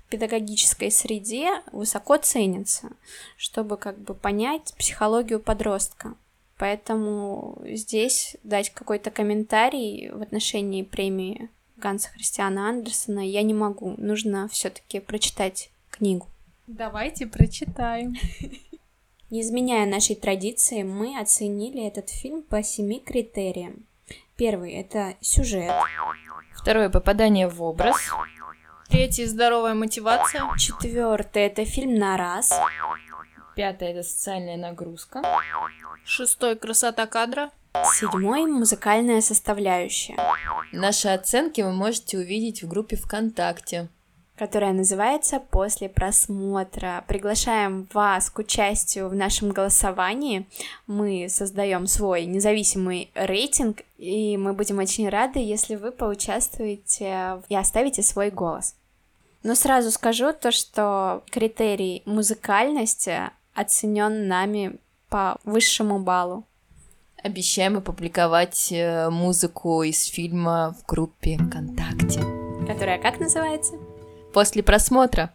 в 0.07 0.11
педагогической 0.11 0.91
среде 0.91 1.63
высоко 1.73 2.17
ценятся, 2.17 2.91
чтобы 3.37 3.77
как 3.77 3.99
бы 3.99 4.15
понять 4.15 4.75
психологию 4.79 5.41
подростка. 5.41 6.15
Поэтому 6.59 7.63
здесь 7.65 8.37
дать 8.43 8.71
какой-то 8.71 9.11
комментарий 9.11 10.11
в 10.11 10.21
отношении 10.21 10.83
премии 10.83 11.49
Ганса 11.77 12.11
Христиана 12.11 12.69
Андерсона 12.69 13.21
я 13.21 13.43
не 13.43 13.55
могу. 13.55 13.95
Нужно 13.97 14.49
все-таки 14.49 14.99
прочитать 14.99 15.71
книгу. 15.91 16.27
Давайте 16.67 17.27
прочитаем. 17.27 18.15
Не 19.31 19.43
изменяя 19.43 19.87
нашей 19.87 20.17
традиции, 20.17 20.83
мы 20.83 21.21
оценили 21.21 21.87
этот 21.87 22.09
фильм 22.09 22.43
по 22.43 22.63
семи 22.63 22.99
критериям. 22.99 23.85
Первый— 24.37 24.73
это 24.75 25.17
сюжет. 25.21 25.71
Второе 26.55 26.89
попадание 26.89 27.47
в 27.47 27.63
образ. 27.63 27.97
Третий 28.89 29.27
здоровая 29.27 29.75
мотивация. 29.75 30.43
Четвертый— 30.57 31.43
это 31.47 31.67
фильм 31.67 31.95
на 31.95 32.17
раз. 32.17 32.59
Пятое 33.59 33.91
это 33.91 34.05
социальная 34.05 34.57
нагрузка. 34.57 35.21
Шестой 36.05 36.55
красота 36.55 37.09
кадра. 37.09 37.51
Седьмой— 37.93 38.47
музыкальная 38.47 39.21
составляющая, 39.21 40.17
Наши 40.71 41.09
оценки 41.09 41.61
вы 41.63 41.73
можете 41.73 42.19
увидеть 42.19 42.63
в 42.63 42.69
группе 42.69 42.95
ВКонтакте. 42.95 43.89
которая 44.37 44.73
называется 44.73 45.41
«После 45.41 45.89
просмотра». 45.89 47.03
Приглашаем 47.09 47.89
вас 47.93 48.31
к 48.31 48.39
участию 48.39 49.09
в 49.09 49.15
нашем 49.17 49.51
голосовании. 49.51 50.47
Мы 50.87 51.27
создаем 51.29 51.89
свой 51.89 52.27
независимый 52.27 53.11
рейтинг, 53.17 53.79
и 53.97 54.37
мы 54.37 54.53
будем 54.53 54.79
очень 54.79 55.09
рады, 55.09 55.41
если 55.41 55.75
вы 55.75 55.91
поучаствуете 55.91 57.43
и 57.49 57.57
оставите 57.57 58.05
свой 58.05 58.31
голос. 58.31 58.77
Но 59.43 59.57
сразу 59.57 59.91
скажу 59.91 60.33
то, 60.33 60.53
что 60.53 61.25
критерий 61.31 62.03
музыкальности 62.07 63.33
оценен 63.59 64.29
нами 64.29 64.79
по 65.09 65.39
высшему 65.45 65.99
баллу. 65.99 66.45
Обещаем 67.23 67.77
опубликовать 67.79 68.71
э, 68.71 69.11
музыку 69.11 69.83
из 69.83 70.05
фильма 70.05 70.77
в 70.79 70.87
группе 70.87 71.37
ВКонтакте. 71.37 72.21
Которая 72.69 73.01
как 73.01 73.19
называется? 73.19 73.75
После 74.33 74.63
просмотра. 74.63 75.35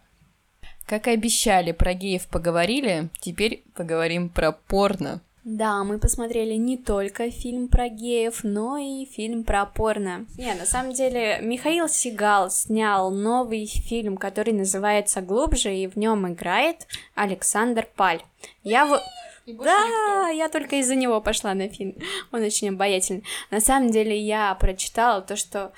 Как 0.86 1.06
и 1.06 1.10
обещали, 1.10 1.72
про 1.72 1.92
геев 1.92 2.26
поговорили, 2.28 3.10
теперь 3.20 3.64
поговорим 3.74 4.30
про 4.30 4.52
порно. 4.52 5.20
Да, 5.44 5.84
мы 5.84 5.98
посмотрели 5.98 6.54
не 6.54 6.78
только 6.78 7.30
фильм 7.30 7.68
про 7.68 7.88
геев, 7.88 8.40
но 8.44 8.78
и 8.78 9.04
фильм 9.04 9.44
про 9.44 9.66
порно. 9.66 10.26
Не, 10.38 10.54
на 10.54 10.64
самом 10.64 10.94
деле, 10.94 11.38
Михаил 11.42 11.86
Сигал 11.86 12.50
снял 12.50 13.10
новый 13.10 13.66
фильм, 13.66 14.16
который 14.16 14.54
называется 14.54 15.20
«Глубже», 15.20 15.74
и 15.74 15.86
в 15.86 15.96
нем 15.96 16.26
играет 16.32 16.86
Александр 17.14 17.86
Паль. 17.94 18.22
Я 18.62 18.86
вот... 18.86 19.02
Да, 19.46 20.30
я 20.30 20.48
только 20.48 20.76
из-за 20.76 20.94
него 20.94 21.20
пошла 21.20 21.52
на 21.52 21.68
фильм. 21.68 21.94
Он 22.32 22.42
очень 22.42 22.70
обаятельный. 22.70 23.24
На 23.50 23.60
самом 23.60 23.90
деле, 23.90 24.18
я 24.18 24.54
прочитала 24.54 25.20
то, 25.20 25.36
что 25.36 25.72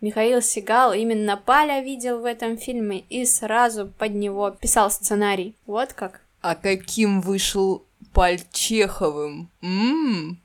Михаил 0.00 0.42
Сигал 0.42 0.92
именно 0.92 1.36
Паля 1.36 1.80
видел 1.80 2.18
в 2.18 2.24
этом 2.24 2.58
фильме 2.58 3.04
и 3.08 3.24
сразу 3.24 3.86
под 3.86 4.14
него 4.14 4.50
писал 4.50 4.90
сценарий. 4.90 5.54
Вот 5.64 5.92
как. 5.92 6.22
А 6.40 6.56
каким 6.56 7.20
вышел 7.20 7.84
Паль 8.12 8.40
Чеховым? 8.52 9.50
М? 9.62 10.40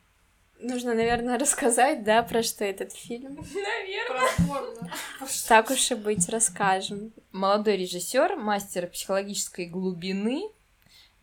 Нужно, 0.60 0.94
наверное, 0.94 1.38
рассказать, 1.38 2.04
да, 2.04 2.24
про 2.24 2.42
что 2.42 2.66
этот 2.66 2.94
фильм. 2.94 3.38
Так 5.48 5.70
уж 5.70 5.92
и 5.92 5.96
быть, 5.96 6.30
расскажем. 6.30 7.12
Молодой 7.32 7.78
режиссер, 7.78 8.38
мастер 8.38 8.88
психологической 8.88 9.66
глубины, 9.66 10.44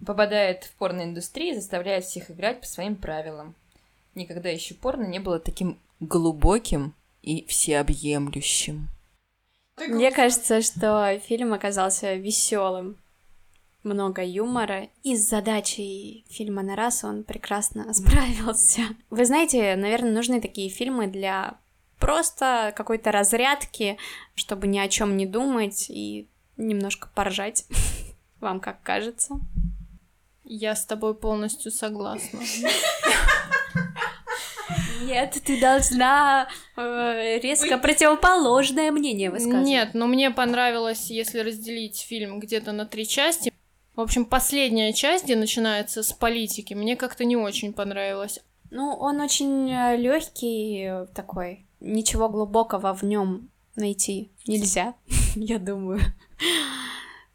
попадает 0.05 0.65
в 0.65 0.73
порноиндустрию 0.75 1.55
и 1.55 1.59
заставляет 1.59 2.05
всех 2.05 2.31
играть 2.31 2.61
по 2.61 2.67
своим 2.67 2.97
правилам. 2.97 3.55
Никогда 4.15 4.49
еще 4.49 4.75
порно 4.75 5.05
не 5.05 5.19
было 5.19 5.41
таким 5.41 5.79
глубоким 6.01 6.95
и 7.23 7.47
всеобъемлющим. 7.47 8.89
Мне 9.77 10.13
кажется, 10.13 10.63
что 10.63 11.19
фильм 11.27 11.53
оказался 11.53 12.15
веселым. 12.15 12.97
Много 13.85 14.25
юмора. 14.25 14.89
И 15.03 15.15
с 15.15 15.29
задачей 15.29 16.25
фильма 16.29 16.63
на 16.63 16.75
раз 16.75 17.05
он 17.05 17.23
прекрасно 17.23 17.93
справился. 17.95 18.83
Вы 19.11 19.25
знаете, 19.27 19.77
наверное, 19.77 20.13
нужны 20.13 20.41
такие 20.41 20.71
фильмы 20.71 21.07
для 21.07 21.59
просто 22.01 22.73
какой-то 22.77 23.13
разрядки, 23.13 23.99
чтобы 24.35 24.67
ни 24.67 24.79
о 24.79 24.89
чем 24.89 25.17
не 25.17 25.27
думать 25.27 25.87
и 25.91 26.29
немножко 26.57 27.09
поржать. 27.15 27.67
Вам 28.41 28.61
как 28.61 28.83
кажется? 28.83 29.35
Я 30.45 30.75
с 30.75 30.85
тобой 30.85 31.15
полностью 31.15 31.71
согласна. 31.71 32.41
Нет, 35.03 35.39
ты 35.45 35.61
должна 35.61 36.49
э, 36.77 37.39
резко 37.39 37.79
противоположное 37.79 38.91
мнение 38.91 39.31
высказывать. 39.31 39.67
Нет, 39.67 39.91
но 39.95 40.07
мне 40.07 40.31
понравилось, 40.31 41.11
если 41.11 41.41
разделить 41.41 42.01
фильм 42.01 42.41
где-то 42.41 42.73
на 42.73 42.87
три 42.87 43.07
части. 43.07 43.54
В 43.97 44.01
общем, 44.01 44.25
последняя 44.25 44.93
часть, 44.93 45.25
где 45.25 45.37
начинается 45.37 46.03
с 46.03 46.13
политики, 46.13 46.75
мне 46.75 46.97
как-то 46.97 47.25
не 47.25 47.37
очень 47.37 47.73
понравилась. 47.73 48.41
Ну, 48.71 48.93
он 48.95 49.21
очень 49.21 49.69
легкий 49.97 51.07
такой. 51.15 51.67
Ничего 51.81 52.29
глубокого 52.29 52.93
в 52.95 53.03
нем 53.03 53.51
найти 53.77 54.31
нельзя, 54.47 54.95
я 55.37 55.59
думаю. 55.59 56.01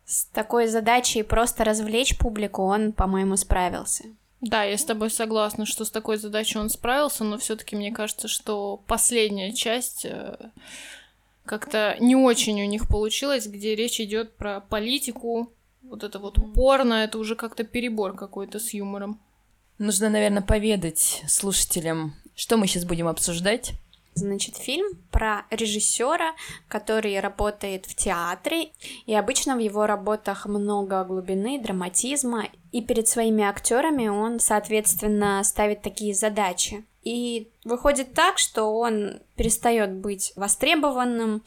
С 0.06 0.26
такой 0.26 0.68
задачей 0.68 1.24
просто 1.24 1.64
развлечь 1.64 2.18
публику 2.18 2.64
он, 2.64 2.94
по-моему, 2.94 3.38
справился. 3.38 4.06
Да, 4.42 4.64
я 4.64 4.78
с 4.78 4.86
тобой 4.86 5.12
согласна, 5.12 5.66
что 5.66 5.86
с 5.86 5.92
такой 5.92 6.18
задачей 6.18 6.58
он 6.60 6.70
справился, 6.70 7.24
но 7.24 7.38
все-таки 7.38 7.76
мне 7.76 7.92
кажется, 7.92 8.28
что 8.28 8.82
последняя 8.88 9.54
часть 9.54 10.06
э, 10.06 10.38
как-то 11.46 11.98
не 12.00 12.16
очень 12.16 12.62
у 12.62 12.66
них 12.66 12.88
получилась, 12.88 13.48
где 13.48 13.76
речь 13.76 14.00
идет 14.00 14.36
про 14.38 14.62
политику, 14.62 15.52
вот 15.90 16.04
это 16.04 16.20
вот 16.20 16.38
порно, 16.54 16.94
это 16.94 17.18
уже 17.18 17.36
как-то 17.36 17.64
перебор 17.64 18.16
какой-то 18.16 18.60
с 18.60 18.74
юмором. 18.74 19.20
Нужно, 19.78 20.10
наверное, 20.10 20.42
поведать 20.42 21.24
слушателям 21.28 22.14
Что 22.36 22.58
мы 22.58 22.68
сейчас 22.68 22.86
будем 22.86 23.08
обсуждать? 23.08 23.74
Значит, 24.14 24.58
фильм 24.58 24.98
про 25.12 25.46
режиссера, 25.50 26.34
который 26.68 27.20
работает 27.20 27.86
в 27.86 27.96
театре, 27.96 28.72
и 29.06 29.14
обычно 29.14 29.56
в 29.56 29.60
его 29.60 29.86
работах 29.86 30.46
много 30.46 31.04
глубины, 31.06 31.62
драматизма, 31.62 32.50
и 32.72 32.82
перед 32.82 33.08
своими 33.08 33.44
актерами 33.44 34.08
он, 34.08 34.40
соответственно, 34.40 35.42
ставит 35.44 35.82
такие 35.82 36.14
задачи. 36.14 36.86
И 37.04 37.50
выходит 37.64 38.14
так, 38.14 38.38
что 38.38 38.78
он 38.78 39.22
перестает 39.36 39.94
быть 39.94 40.34
востребованным 40.36 41.44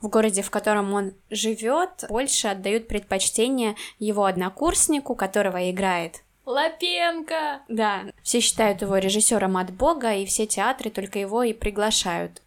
в 0.00 0.08
городе, 0.08 0.42
в 0.42 0.50
котором 0.50 0.92
он 0.92 1.14
живет, 1.30 2.04
больше 2.08 2.48
отдают 2.48 2.88
предпочтение 2.88 3.76
его 3.98 4.24
однокурснику, 4.24 5.14
которого 5.14 5.70
играет 5.70 6.22
Лапенко! 6.46 7.62
Да, 7.68 8.04
все 8.22 8.40
считают 8.40 8.80
его 8.80 8.98
режиссером 8.98 9.56
от 9.56 9.72
бога, 9.72 10.14
и 10.14 10.24
все 10.26 10.46
театры 10.46 10.90
только 10.90 11.18
его 11.18 11.42
и 11.42 11.52
приглашают. 11.52 12.40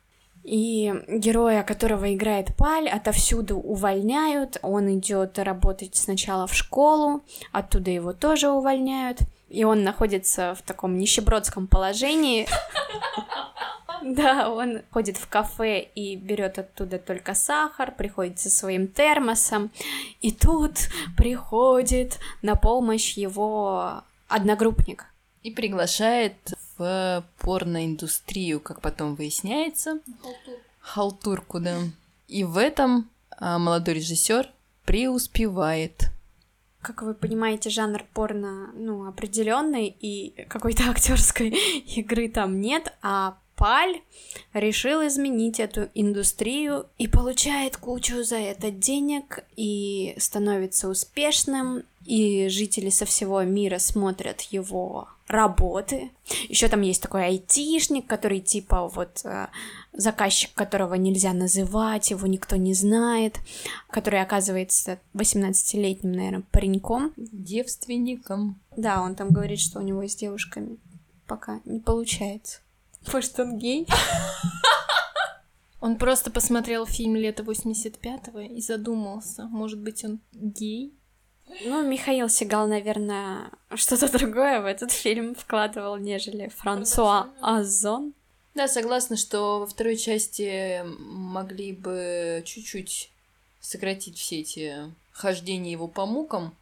И 0.45 0.93
героя, 1.09 1.63
которого 1.63 2.13
играет 2.13 2.55
Паль, 2.55 2.87
отовсюду 2.87 3.57
увольняют. 3.57 4.57
Он 4.61 4.97
идет 4.97 5.37
работать 5.37 5.97
сначала 5.97 6.47
в 6.47 6.53
школу, 6.53 7.21
оттуда 7.51 7.91
его 7.91 8.13
тоже 8.13 8.49
увольняют. 8.49 9.19
И 9.49 9.63
он 9.63 9.83
находится 9.83 10.55
в 10.55 10.61
таком 10.61 10.97
нищебродском 10.97 11.67
положении. 11.67 12.47
Да, 14.01 14.49
он 14.49 14.81
ходит 14.91 15.17
в 15.17 15.27
кафе 15.27 15.81
и 15.81 16.15
берет 16.15 16.57
оттуда 16.57 16.99
только 16.99 17.33
сахар, 17.33 17.93
приходит 17.93 18.39
со 18.39 18.49
своим 18.49 18.87
термосом, 18.87 19.71
и 20.21 20.31
тут 20.31 20.87
приходит 21.17 22.17
на 22.41 22.55
помощь 22.55 23.17
его 23.17 24.03
одногруппник. 24.29 25.05
И 25.43 25.51
приглашает 25.51 26.33
в 26.77 27.25
порноиндустрию, 27.39 28.61
как 28.61 28.81
потом 28.81 29.15
выясняется. 29.15 29.99
Халтур. 30.21 30.59
Халтурку, 30.79 31.59
да. 31.59 31.77
И 32.27 32.43
в 32.43 32.57
этом 32.57 33.09
а, 33.31 33.59
молодой 33.59 33.95
режиссер 33.95 34.49
преуспевает. 34.85 36.09
Как 36.81 37.01
вы 37.01 37.13
понимаете, 37.13 37.69
жанр 37.69 38.05
порно, 38.13 38.71
ну, 38.73 39.07
определенный, 39.07 39.95
и 39.99 40.33
какой-то 40.47 40.83
актерской 40.89 41.49
игры 41.49 42.29
там 42.29 42.61
нет, 42.61 42.93
а 43.01 43.37
Паль 43.59 44.01
решил 44.53 45.05
изменить 45.05 45.59
эту 45.59 45.89
индустрию 45.93 46.85
и 46.97 47.09
получает 47.09 47.75
кучу 47.75 48.23
за 48.23 48.37
это 48.37 48.71
денег 48.71 49.43
и 49.57 50.15
становится 50.17 50.87
успешным, 50.87 51.83
и 52.05 52.47
жители 52.47 52.89
со 52.89 53.05
всего 53.05 53.43
мира 53.43 53.77
смотрят 53.77 54.41
его 54.43 55.09
работы. 55.27 56.11
Еще 56.47 56.69
там 56.69 56.81
есть 56.81 57.01
такой 57.01 57.25
айтишник, 57.25 58.07
который 58.07 58.39
типа 58.39 58.87
вот 58.87 59.21
э, 59.25 59.47
заказчик, 59.93 60.53
которого 60.53 60.95
нельзя 60.95 61.33
называть, 61.33 62.11
его 62.11 62.27
никто 62.27 62.55
не 62.55 62.73
знает, 62.73 63.37
который 63.89 64.21
оказывается 64.21 64.99
18-летним, 65.13 66.11
наверное, 66.11 66.43
пареньком. 66.51 67.13
Девственником. 67.17 68.59
Да, 68.77 69.01
он 69.01 69.15
там 69.15 69.29
говорит, 69.29 69.59
что 69.59 69.79
у 69.79 69.83
него 69.83 70.03
с 70.07 70.15
девушками 70.15 70.77
пока 71.27 71.61
не 71.65 71.79
получается. 71.79 72.59
Может, 73.13 73.39
он 73.39 73.57
гей? 73.57 73.87
Он 75.81 75.95
просто 75.95 76.29
посмотрел 76.29 76.85
фильм 76.85 77.15
лета 77.15 77.43
85-го 77.43 78.39
и 78.39 78.59
задумался, 78.59 79.45
может 79.45 79.79
быть, 79.79 80.03
он 80.03 80.19
гей? 80.33 80.93
Ну, 81.65 81.87
Михаил 81.87 82.29
Сигал, 82.29 82.67
наверное, 82.67 83.51
что-то 83.73 84.11
другое 84.17 84.61
в 84.61 84.65
этот 84.65 84.91
фильм 84.91 85.35
вкладывал, 85.35 85.97
нежели 85.97 86.49
Франсуа 86.57 87.29
Озон. 87.41 88.13
Да, 88.59 88.67
согласна, 88.67 89.15
что 89.15 89.59
во 89.59 89.65
второй 89.65 89.95
части 89.95 90.83
могли 90.83 91.71
бы 91.71 92.43
чуть-чуть 92.45 93.09
сократить 93.61 94.17
все 94.17 94.41
эти 94.41 94.93
хождения 95.13 95.71
его 95.71 95.87
по 95.87 96.05
мукам. 96.05 96.53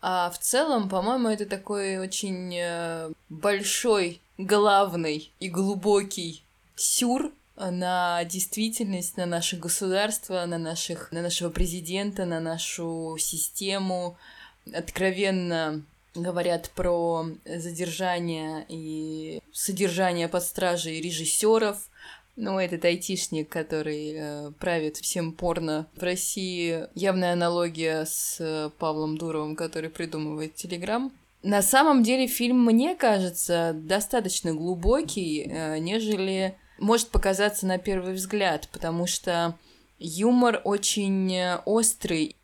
А 0.00 0.30
в 0.30 0.38
целом, 0.38 0.88
по-моему, 0.88 1.28
это 1.28 1.44
такой 1.44 1.98
очень 1.98 2.56
э, 2.56 3.12
большой, 3.28 4.22
главный 4.38 5.30
и 5.40 5.50
глубокий 5.50 6.42
сюр 6.74 7.30
на 7.56 8.24
действительность, 8.24 9.18
на 9.18 9.26
наше 9.26 9.58
государство, 9.58 10.46
на, 10.46 10.56
наших, 10.56 11.12
на 11.12 11.20
нашего 11.20 11.50
президента, 11.50 12.24
на 12.24 12.40
нашу 12.40 13.18
систему. 13.18 14.16
Откровенно 14.72 15.82
говорят 16.14 16.70
про 16.74 17.26
задержание 17.44 18.64
и 18.68 19.40
содержание 19.52 20.28
под 20.28 20.42
стражей 20.42 21.00
режиссеров. 21.00 21.78
Ну, 22.34 22.58
этот 22.58 22.84
айтишник, 22.84 23.50
который 23.50 24.12
э, 24.14 24.50
правит 24.58 24.96
всем 24.96 25.32
порно 25.32 25.86
в 25.94 26.02
России, 26.02 26.86
явная 26.94 27.34
аналогия 27.34 28.06
с 28.06 28.72
Павлом 28.78 29.18
Дуровым, 29.18 29.54
который 29.54 29.90
придумывает 29.90 30.54
Телеграм. 30.54 31.12
На 31.42 31.60
самом 31.60 32.02
деле 32.02 32.26
фильм, 32.28 32.64
мне 32.64 32.94
кажется, 32.94 33.72
достаточно 33.74 34.54
глубокий, 34.54 35.42
э, 35.42 35.78
нежели 35.78 36.56
может 36.78 37.08
показаться 37.08 37.66
на 37.66 37.78
первый 37.78 38.14
взгляд, 38.14 38.68
потому 38.72 39.06
что 39.06 39.56
юмор 39.98 40.60
очень 40.64 41.34
э, 41.34 41.60
острый, 41.64 42.36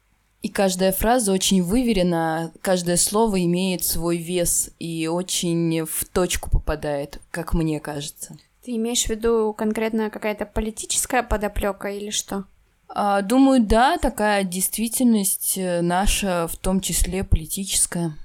и 0.43 0.49
каждая 0.49 0.93
фраза 0.93 1.33
очень 1.33 1.63
выверена, 1.63 2.53
каждое 2.63 2.97
слово 2.97 3.45
имеет 3.45 3.83
свой 3.83 4.19
вес 4.19 4.71
и 4.79 5.09
очень 5.09 5.85
в 5.85 6.05
точку 6.05 6.51
попадает, 6.51 7.21
как 7.31 7.55
мне 7.55 7.81
кажется. 7.81 8.37
Ты 8.65 8.77
имеешь 8.77 9.05
в 9.05 9.09
виду 9.09 9.55
конкретно 9.57 10.11
какая-то 10.11 10.47
политическая 10.47 11.23
подоплека 11.23 11.89
или 11.89 12.11
что? 12.11 12.45
А, 12.89 13.23
думаю, 13.23 13.63
да, 13.63 13.99
такая 13.99 14.45
действительность 14.45 15.59
э, 15.59 15.83
наша, 15.83 16.47
в 16.49 16.57
том 16.57 16.81
числе 16.81 17.25
политическая. 17.25 18.17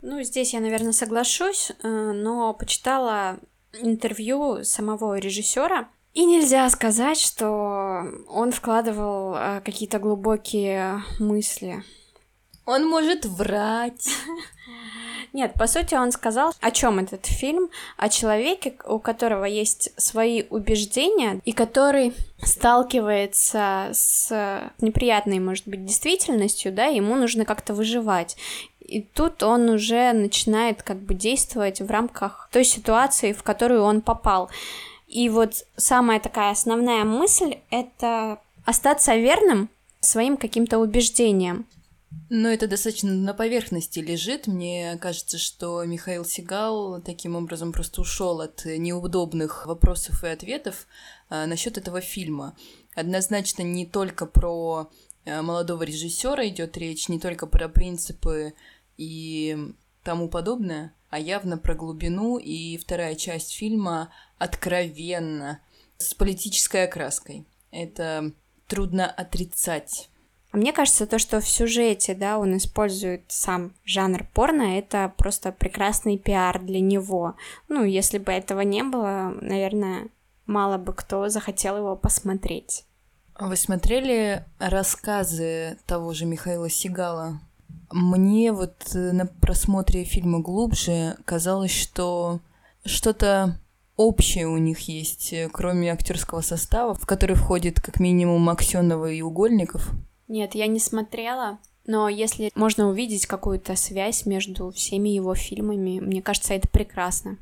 Ну, 0.00 0.22
здесь 0.22 0.54
я, 0.54 0.60
наверное, 0.60 0.92
соглашусь, 0.92 1.70
э, 1.70 1.88
но 1.88 2.54
почитала 2.54 3.38
интервью 3.72 4.64
самого 4.64 5.18
режиссера, 5.18 5.88
и 6.14 6.24
нельзя 6.24 6.68
сказать, 6.68 7.18
что 7.18 7.71
он 8.28 8.52
вкладывал 8.52 9.34
э, 9.34 9.60
какие-то 9.64 9.98
глубокие 9.98 11.02
мысли. 11.18 11.82
Он 12.64 12.86
может 12.86 13.24
врать. 13.24 14.08
Нет, 15.32 15.54
по 15.54 15.66
сути, 15.66 15.94
он 15.94 16.12
сказал, 16.12 16.54
о 16.60 16.70
чем 16.70 16.98
этот 16.98 17.24
фильм, 17.24 17.70
о 17.96 18.08
человеке, 18.08 18.74
у 18.86 18.98
которого 18.98 19.46
есть 19.46 19.90
свои 19.96 20.44
убеждения 20.50 21.40
и 21.44 21.52
который 21.52 22.12
сталкивается 22.42 23.88
с 23.92 24.70
неприятной, 24.80 25.38
может 25.38 25.66
быть, 25.66 25.86
действительностью, 25.86 26.72
да, 26.72 26.86
ему 26.86 27.16
нужно 27.16 27.46
как-то 27.46 27.72
выживать. 27.72 28.36
И 28.80 29.00
тут 29.00 29.42
он 29.42 29.70
уже 29.70 30.12
начинает 30.12 30.82
как 30.82 30.98
бы 30.98 31.14
действовать 31.14 31.80
в 31.80 31.90
рамках 31.90 32.50
той 32.52 32.64
ситуации, 32.64 33.32
в 33.32 33.42
которую 33.42 33.82
он 33.82 34.02
попал. 34.02 34.50
И 35.12 35.28
вот 35.28 35.66
самая 35.76 36.20
такая 36.20 36.52
основная 36.52 37.04
мысль— 37.04 37.58
это 37.70 38.40
остаться 38.64 39.14
верным 39.14 39.68
своим 40.00 40.38
каким-то 40.38 40.78
убеждениям. 40.78 41.66
Но 42.30 42.48
это 42.48 42.66
достаточно 42.66 43.12
на 43.12 43.34
поверхности 43.34 43.98
лежит. 43.98 44.46
Мне 44.46 44.96
кажется, 45.02 45.36
что 45.36 45.84
Михаил 45.84 46.24
Сигал 46.24 47.02
таким 47.02 47.36
образом 47.36 47.72
просто 47.72 48.00
ушел 48.00 48.40
от 48.40 48.64
неудобных 48.64 49.66
вопросов 49.66 50.24
и 50.24 50.28
ответов 50.28 50.86
а, 51.28 51.46
насчет 51.46 51.76
этого 51.76 52.00
фильма. 52.00 52.56
Однозначно 52.94 53.62
не 53.62 53.84
только 53.84 54.24
про 54.24 54.90
а, 55.26 55.42
молодого 55.42 55.82
режиссера 55.82 56.48
идет 56.48 56.78
речь, 56.78 57.10
не 57.10 57.20
только 57.20 57.46
про 57.46 57.68
принципы 57.68 58.54
и 58.96 59.58
тому 60.02 60.30
подобное, 60.30 60.94
а 61.12 61.18
явно 61.18 61.58
про 61.58 61.74
глубину. 61.74 62.38
И 62.38 62.78
вторая 62.78 63.14
часть 63.14 63.52
фильма 63.52 64.10
откровенно 64.38 65.60
с 65.98 66.14
политической 66.14 66.84
окраской. 66.84 67.46
Это 67.70 68.32
трудно 68.66 69.06
отрицать. 69.06 70.08
А 70.52 70.56
мне 70.56 70.72
кажется, 70.72 71.06
то, 71.06 71.18
что 71.18 71.40
в 71.40 71.48
сюжете, 71.48 72.14
да, 72.14 72.38
он 72.38 72.56
использует 72.56 73.24
сам 73.28 73.74
жанр 73.84 74.26
порно, 74.32 74.78
это 74.78 75.12
просто 75.18 75.52
прекрасный 75.52 76.16
пиар 76.16 76.58
для 76.58 76.80
него. 76.80 77.36
Ну, 77.68 77.84
если 77.84 78.16
бы 78.16 78.32
этого 78.32 78.62
не 78.62 78.82
было, 78.82 79.34
наверное, 79.40 80.08
мало 80.46 80.78
бы 80.78 80.94
кто 80.94 81.28
захотел 81.28 81.76
его 81.76 81.94
посмотреть. 81.94 82.84
Вы 83.38 83.56
смотрели 83.56 84.46
рассказы 84.58 85.78
того 85.86 86.14
же 86.14 86.24
Михаила 86.24 86.70
Сигала? 86.70 87.40
Мне 87.90 88.52
вот 88.52 88.74
э, 88.94 89.12
на 89.12 89.26
просмотре 89.26 90.04
фильма 90.04 90.40
глубже 90.40 91.16
казалось, 91.24 91.70
что 91.70 92.40
что-то 92.84 93.60
общее 93.96 94.48
у 94.48 94.56
них 94.56 94.80
есть, 94.88 95.32
э, 95.32 95.48
кроме 95.52 95.92
актерского 95.92 96.40
состава, 96.40 96.94
в 96.94 97.06
который 97.06 97.36
входит 97.36 97.80
как 97.80 98.00
минимум 98.00 98.48
Аксенова 98.48 99.10
и 99.10 99.22
Угольников. 99.22 99.90
Нет, 100.28 100.54
я 100.54 100.66
не 100.66 100.78
смотрела, 100.78 101.58
но 101.86 102.08
если 102.08 102.50
можно 102.54 102.88
увидеть 102.88 103.26
какую-то 103.26 103.76
связь 103.76 104.24
между 104.24 104.70
всеми 104.70 105.10
его 105.10 105.34
фильмами, 105.34 106.00
мне 106.00 106.22
кажется, 106.22 106.54
это 106.54 106.68
прекрасно. 106.68 107.38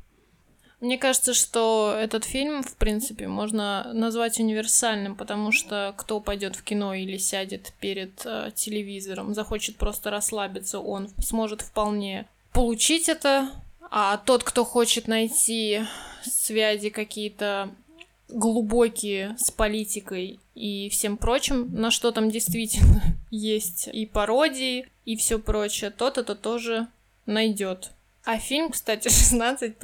Мне 0.81 0.97
кажется, 0.97 1.35
что 1.35 1.95
этот 1.95 2.25
фильм, 2.25 2.63
в 2.63 2.75
принципе, 2.75 3.27
можно 3.27 3.91
назвать 3.93 4.39
универсальным, 4.39 5.15
потому 5.15 5.51
что 5.51 5.93
кто 5.95 6.19
пойдет 6.19 6.55
в 6.55 6.63
кино 6.63 6.95
или 6.95 7.17
сядет 7.17 7.71
перед 7.79 8.25
э, 8.25 8.51
телевизором, 8.55 9.35
захочет 9.35 9.75
просто 9.75 10.09
расслабиться, 10.09 10.79
он 10.79 11.09
сможет 11.19 11.61
вполне 11.61 12.27
получить 12.51 13.09
это. 13.09 13.51
А 13.91 14.17
тот, 14.17 14.43
кто 14.43 14.65
хочет 14.65 15.07
найти 15.07 15.81
связи 16.23 16.89
какие-то 16.89 17.69
глубокие 18.29 19.35
с 19.37 19.51
политикой 19.51 20.39
и 20.55 20.89
всем 20.89 21.17
прочим, 21.17 21.71
на 21.75 21.91
что 21.91 22.11
там 22.11 22.31
действительно 22.31 23.03
есть 23.29 23.87
и 23.87 24.07
пародии, 24.07 24.87
и 25.05 25.15
все 25.15 25.37
прочее, 25.37 25.91
тот 25.91 26.17
это 26.17 26.33
тоже 26.33 26.87
найдет. 27.27 27.91
А 28.23 28.39
фильм, 28.39 28.71
кстати, 28.71 29.09
16 29.09 29.77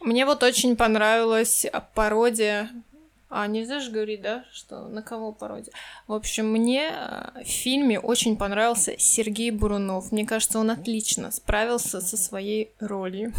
Мне 0.00 0.24
вот 0.24 0.42
очень 0.42 0.76
понравилась 0.76 1.66
пародия. 1.94 2.70
А, 3.30 3.46
нельзя 3.46 3.80
же 3.80 3.90
говорить, 3.90 4.22
да, 4.22 4.44
что 4.52 4.88
на 4.88 5.02
кого 5.02 5.32
пародия? 5.32 5.72
В 6.06 6.14
общем, 6.14 6.50
мне 6.50 6.88
э, 6.90 7.42
в 7.44 7.46
фильме 7.46 8.00
очень 8.00 8.38
понравился 8.38 8.94
Сергей 8.98 9.50
Бурунов. 9.50 10.12
Мне 10.12 10.24
кажется, 10.24 10.58
он 10.58 10.70
отлично 10.70 11.30
справился 11.30 12.00
со 12.00 12.16
своей 12.16 12.70
ролью. 12.80 13.34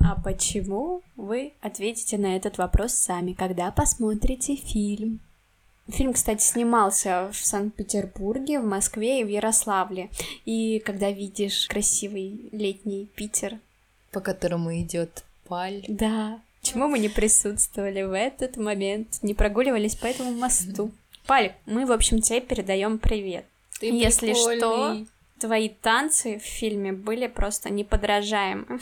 А 0.00 0.20
почему 0.20 1.02
вы 1.16 1.52
ответите 1.60 2.18
на 2.18 2.36
этот 2.36 2.58
вопрос 2.58 2.94
сами, 2.94 3.32
когда 3.32 3.70
посмотрите 3.70 4.56
фильм? 4.56 5.20
Фильм, 5.88 6.12
кстати, 6.12 6.42
снимался 6.42 7.30
в 7.32 7.36
Санкт-Петербурге, 7.36 8.58
в 8.58 8.64
Москве 8.64 9.20
и 9.20 9.24
в 9.24 9.28
Ярославле. 9.28 10.10
И 10.44 10.80
когда 10.80 11.12
видишь 11.12 11.66
красивый 11.68 12.48
летний 12.50 13.08
Питер, 13.14 13.60
по 14.10 14.20
которому 14.20 14.76
идет 14.80 15.24
паль. 15.48 15.84
Да. 15.88 16.40
Почему 16.60 16.88
мы 16.88 16.98
не 16.98 17.08
присутствовали 17.08 18.02
в 18.02 18.16
этот 18.16 18.56
момент, 18.56 19.18
не 19.22 19.34
прогуливались 19.34 19.94
по 19.94 20.06
этому 20.06 20.32
мосту? 20.32 20.90
Паль, 21.26 21.54
мы, 21.66 21.86
в 21.86 21.92
общем, 21.92 22.20
тебе 22.20 22.40
передаем 22.40 22.98
привет. 22.98 23.44
Ты 23.80 23.86
Если 23.86 24.32
прикольный. 24.32 24.58
что, 24.58 25.06
твои 25.38 25.68
танцы 25.68 26.38
в 26.38 26.42
фильме 26.42 26.92
были 26.92 27.26
просто 27.26 27.70
неподражаемы. 27.70 28.80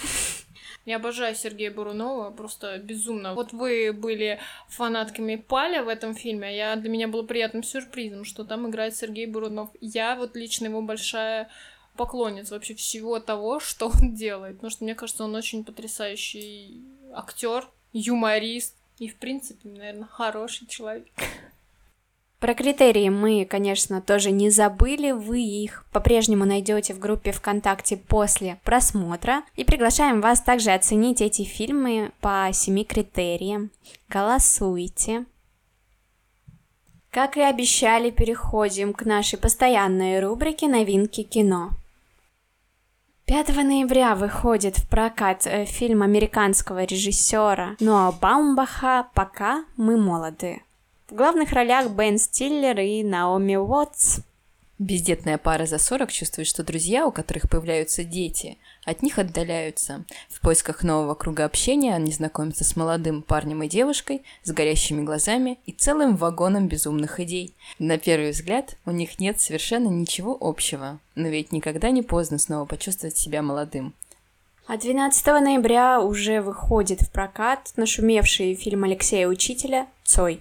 Я 0.87 0.97
обожаю 0.97 1.35
Сергея 1.35 1.71
Бурунова, 1.71 2.31
просто 2.31 2.79
безумно. 2.79 3.35
Вот 3.35 3.53
вы 3.53 3.93
были 3.93 4.39
фанатками 4.69 5.37
Паля 5.37 5.83
в 5.83 5.89
этом 5.89 6.15
фильме, 6.15 6.49
а 6.49 6.51
я, 6.51 6.77
для 6.77 6.91
меня 6.91 7.09
было 7.09 7.23
приятным 7.23 7.63
сюрпризом, 7.63 8.25
что 8.25 8.45
там 8.45 8.69
играет 8.69 8.95
Сергей 8.95 9.27
Бурунов. 9.27 9.71
Я 9.81 10.15
вот 10.15 10.37
лично 10.37 10.67
его 10.67 10.83
большая 10.83 11.49
поклонница 11.97 12.55
вообще 12.55 12.75
всего 12.75 13.21
того, 13.21 13.61
что 13.61 13.89
он 13.89 14.15
делает. 14.15 14.57
Потому 14.57 14.71
что 14.71 14.85
мне 14.85 14.95
кажется, 14.95 15.25
он 15.25 15.35
очень 15.35 15.65
потрясающий 15.65 16.83
актер, 17.15 17.69
юморист 17.93 18.77
и, 18.99 19.09
в 19.09 19.17
принципе, 19.17 19.69
наверное, 19.69 20.07
хороший 20.07 20.67
человек. 20.67 21.07
Про 22.45 22.53
критерии 22.55 23.09
мы, 23.09 23.47
конечно, 23.47 24.03
тоже 24.03 24.31
не 24.31 24.51
забыли, 24.51 25.13
вы 25.13 25.41
их 25.41 25.87
по-прежнему 25.93 26.45
найдете 26.45 26.93
в 26.93 26.99
группе 26.99 27.33
ВКонтакте 27.33 27.97
после 27.97 28.61
просмотра. 28.65 29.45
И 29.57 29.65
приглашаем 29.65 30.21
вас 30.21 30.43
также 30.43 30.73
оценить 30.73 31.23
эти 31.23 31.43
фильмы 31.43 32.13
по 32.21 32.51
семи 32.53 32.85
критериям. 32.85 33.71
Голосуйте. 34.11 35.25
Как 37.11 37.39
и 37.39 37.41
обещали, 37.41 38.11
переходим 38.11 38.93
к 38.93 39.07
нашей 39.07 39.39
постоянной 39.39 40.21
рубрике 40.21 40.69
«Новинки 40.69 41.23
кино». 41.23 41.71
5 43.27 43.57
ноября 43.57 44.15
выходит 44.15 44.77
в 44.77 44.87
прокат 44.87 45.47
э, 45.47 45.65
фильм 45.65 46.03
американского 46.03 46.85
режиссера 46.85 47.75
Ноа 47.81 48.13
Баумбаха 48.13 49.09
«Пока 49.15 49.65
мы 49.79 49.97
молоды». 49.97 50.61
В 51.09 51.15
главных 51.15 51.53
ролях 51.53 51.89
Бен 51.91 52.19
Стиллер 52.19 52.79
и 52.81 53.03
Наоми 53.03 53.57
Уотс. 53.57 54.19
Бездетная 54.79 55.39
пара 55.39 55.65
за 55.65 55.79
40 55.79 56.13
чувствует, 56.13 56.47
что 56.47 56.65
друзья, 56.65 57.07
у 57.07 57.13
которых 57.13 57.49
появляются 57.49 58.05
дети, 58.05 58.59
от 58.85 59.03
них 59.03 59.19
отдаляются. 59.19 60.05
В 60.29 60.41
поисках 60.41 60.83
нового 60.83 61.15
круга 61.15 61.45
общения 61.45 61.95
они 61.95 62.13
знакомятся 62.13 62.65
с 62.65 62.77
молодым 62.77 63.23
парнем 63.23 63.63
и 63.63 63.69
девушкой, 63.69 64.23
с 64.43 64.53
горящими 64.53 65.03
глазами 65.03 65.59
и 65.67 65.73
целым 65.73 66.17
вагоном 66.17 66.69
безумных 66.69 67.21
идей. 67.21 67.55
На 67.79 67.99
первый 67.99 68.31
взгляд 68.31 68.77
у 68.87 68.91
них 68.91 69.19
нет 69.19 69.41
совершенно 69.41 69.89
ничего 69.89 70.37
общего, 70.41 70.99
но 71.15 71.29
ведь 71.29 71.53
никогда 71.53 71.91
не 71.91 72.03
поздно 72.03 72.39
снова 72.39 72.65
почувствовать 72.65 73.17
себя 73.17 73.43
молодым. 73.43 73.95
А 74.67 74.79
12 74.79 75.27
ноября 75.27 76.01
уже 76.01 76.41
выходит 76.41 77.03
в 77.03 77.11
прокат 77.11 77.73
нашумевший 77.77 78.55
фильм 78.55 78.85
Алексея 78.85 79.29
Учителя 79.29 79.89
«Цой». 80.05 80.41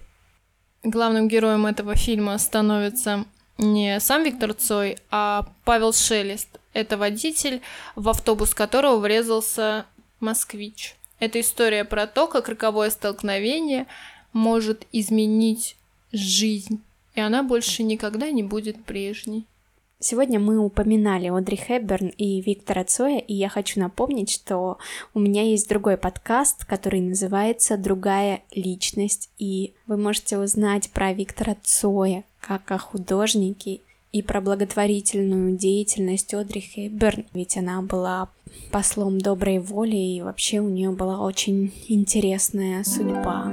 Главным 0.82 1.28
героем 1.28 1.66
этого 1.66 1.94
фильма 1.94 2.36
становится 2.38 3.26
не 3.58 3.98
сам 4.00 4.24
Виктор 4.24 4.54
Цой, 4.54 4.98
а 5.10 5.46
Павел 5.64 5.92
Шелест. 5.92 6.48
Это 6.72 6.96
водитель, 6.96 7.62
в 7.94 8.08
автобус 8.08 8.54
которого 8.54 8.98
врезался 8.98 9.86
москвич. 10.20 10.96
Это 11.20 11.40
история 11.40 11.84
про 11.84 12.06
то, 12.06 12.26
как 12.26 12.48
роковое 12.48 12.90
столкновение 12.90 13.86
может 14.32 14.86
изменить 14.92 15.76
жизнь, 16.12 16.82
и 17.14 17.20
она 17.20 17.42
больше 17.42 17.82
никогда 17.82 18.30
не 18.30 18.42
будет 18.42 18.84
прежней. 18.84 19.46
Сегодня 20.06 20.38
мы 20.38 20.58
упоминали 20.58 21.28
Одри 21.28 21.56
Хепберн 21.56 22.08
и 22.08 22.42
Виктора 22.42 22.84
Цоя, 22.84 23.20
и 23.20 23.32
я 23.32 23.48
хочу 23.48 23.80
напомнить, 23.80 24.28
что 24.28 24.76
у 25.14 25.18
меня 25.18 25.42
есть 25.44 25.66
другой 25.66 25.96
подкаст, 25.96 26.66
который 26.66 27.00
называется 27.00 27.78
«Другая 27.78 28.42
личность», 28.50 29.30
и 29.38 29.72
вы 29.86 29.96
можете 29.96 30.36
узнать 30.36 30.90
про 30.90 31.14
Виктора 31.14 31.56
Цоя 31.62 32.24
как 32.42 32.70
о 32.70 32.76
художнике 32.76 33.80
и 34.12 34.20
про 34.20 34.42
благотворительную 34.42 35.56
деятельность 35.56 36.34
Одри 36.34 36.60
Хепберн, 36.60 37.24
ведь 37.32 37.56
она 37.56 37.80
была 37.80 38.28
послом 38.72 39.18
доброй 39.18 39.58
воли, 39.58 39.96
и 39.96 40.20
вообще 40.20 40.60
у 40.60 40.68
нее 40.68 40.90
была 40.90 41.20
очень 41.20 41.72
интересная 41.88 42.84
судьба. 42.84 43.46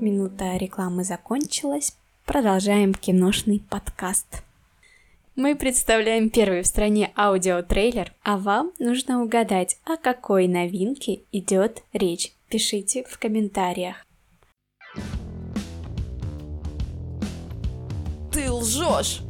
Минута 0.00 0.56
рекламы 0.56 1.04
закончилась, 1.04 1.94
продолжаем 2.24 2.94
киношный 2.94 3.62
подкаст. 3.68 4.45
Мы 5.36 5.54
представляем 5.54 6.30
первый 6.30 6.62
в 6.62 6.66
стране 6.66 7.12
аудиотрейлер, 7.14 8.14
а 8.24 8.38
вам 8.38 8.72
нужно 8.78 9.22
угадать, 9.22 9.76
о 9.84 9.98
какой 9.98 10.48
новинке 10.48 11.20
идет 11.30 11.82
речь. 11.92 12.32
Пишите 12.48 13.04
в 13.06 13.18
комментариях. 13.18 13.96
Ты 18.32 18.50
лжешь! 18.50 19.20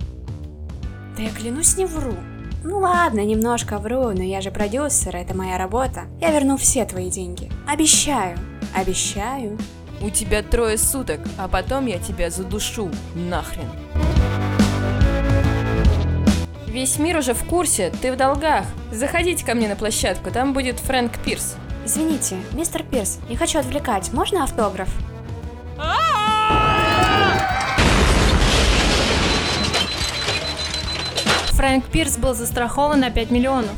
Да 1.17 1.25
я 1.25 1.31
клянусь, 1.31 1.77
не 1.77 1.87
вру. 1.87 2.15
Ну 2.63 2.79
ладно, 2.79 3.25
немножко 3.25 3.79
вру, 3.79 4.13
но 4.13 4.23
я 4.23 4.41
же 4.41 4.53
продюсер, 4.53 5.17
это 5.17 5.37
моя 5.37 5.59
работа. 5.59 6.03
Я 6.21 6.31
верну 6.31 6.57
все 6.57 6.85
твои 6.85 7.11
деньги. 7.11 7.51
Обещаю. 7.67 8.39
Обещаю. 8.77 9.59
У 10.01 10.11
тебя 10.11 10.45
трое 10.45 10.79
суток, 10.79 11.19
а 11.37 11.49
потом 11.49 11.87
я 11.87 11.99
тебя 11.99 12.31
задушу. 12.31 12.91
Нахрен. 13.17 13.67
Весь 16.77 16.99
мир 16.99 17.17
уже 17.17 17.33
в 17.33 17.43
курсе, 17.45 17.91
ты 18.03 18.13
в 18.13 18.19
долгах. 18.19 18.67
Заходите 18.93 19.47
ко 19.47 19.55
мне 19.55 19.67
на 19.67 19.77
площадку, 19.77 20.31
там 20.31 20.53
будет 20.53 20.79
Фрэнк 20.79 21.19
Пирс. 21.25 21.57
Извините, 21.87 22.37
мистер 22.53 22.83
Пирс, 22.83 23.19
не 23.31 23.37
хочу 23.37 23.61
отвлекать, 23.61 24.13
можно 24.13 24.45
автограф? 24.45 24.91
Фрэнк 31.53 31.87
Пирс 31.87 32.19
был 32.19 32.35
застрахован 32.35 33.01
на 33.01 33.11
5 33.11 33.31
миллионов. 33.31 33.73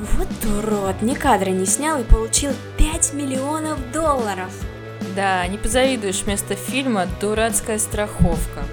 Вот 0.00 0.28
урод, 0.44 1.00
ни 1.02 1.14
кадра 1.14 1.50
не 1.50 1.66
снял 1.66 2.00
и 2.00 2.02
получил 2.02 2.50
5 2.78 3.14
миллионов 3.14 3.78
долларов. 3.92 4.50
Да, 5.14 5.46
не 5.46 5.56
позавидуешь 5.56 6.22
вместо 6.22 6.56
фильма 6.56 7.06
«Дурацкая 7.20 7.78
страховка». 7.78 8.64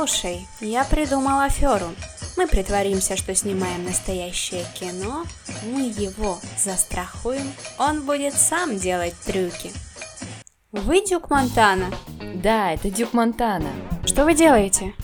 Слушай, 0.00 0.48
я 0.62 0.84
придумал 0.84 1.40
аферу. 1.40 1.88
Мы 2.38 2.46
притворимся, 2.46 3.18
что 3.18 3.34
снимаем 3.34 3.84
настоящее 3.84 4.64
кино, 4.74 5.24
мы 5.62 5.82
его 5.82 6.38
застрахуем, 6.56 7.52
он 7.76 8.06
будет 8.06 8.32
сам 8.32 8.78
делать 8.78 9.12
трюки. 9.26 9.70
Вы 10.72 11.04
Дюк 11.04 11.28
Монтана? 11.28 11.92
Да, 12.36 12.72
это 12.72 12.88
Дюк 12.90 13.12
Монтана. 13.12 13.68
Что 14.06 14.24
вы 14.24 14.32
делаете? 14.32 14.94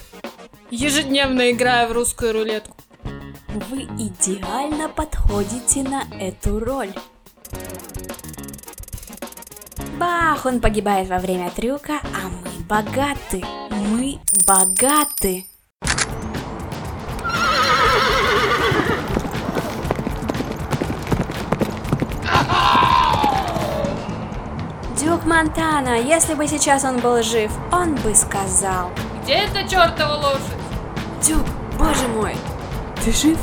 Ежедневно 0.71 1.51
играю 1.51 1.91
в 1.91 1.93
русскую 1.93 2.33
рулетку. 2.33 2.75
Вы 3.69 3.83
идеально 3.83 4.89
подходите 4.89 5.83
на 5.83 6.05
эту 6.19 6.59
роль. 6.59 6.95
Бах, 9.99 10.47
он 10.47 10.63
погибает 10.63 11.11
во 11.11 11.19
время 11.19 11.51
трюка, 11.51 12.01
а 12.03 12.29
мы 12.29 12.46
богаты. 12.69 13.45
Мы 13.71 14.19
богаты. 14.47 15.47
Дюк 24.99 25.25
Монтана, 25.25 26.01
если 26.01 26.35
бы 26.35 26.49
сейчас 26.49 26.85
он 26.85 26.99
был 26.99 27.23
жив, 27.23 27.53
он 27.71 27.95
бы 27.97 28.15
сказал. 28.15 28.91
Где 29.23 29.35
эта 29.35 29.63
чертова 29.69 30.17
лошадь? 30.17 30.41
Дюк, 31.23 31.47
боже 31.79 32.09
мой, 32.09 32.35
ты 33.05 33.13
жив? 33.13 33.39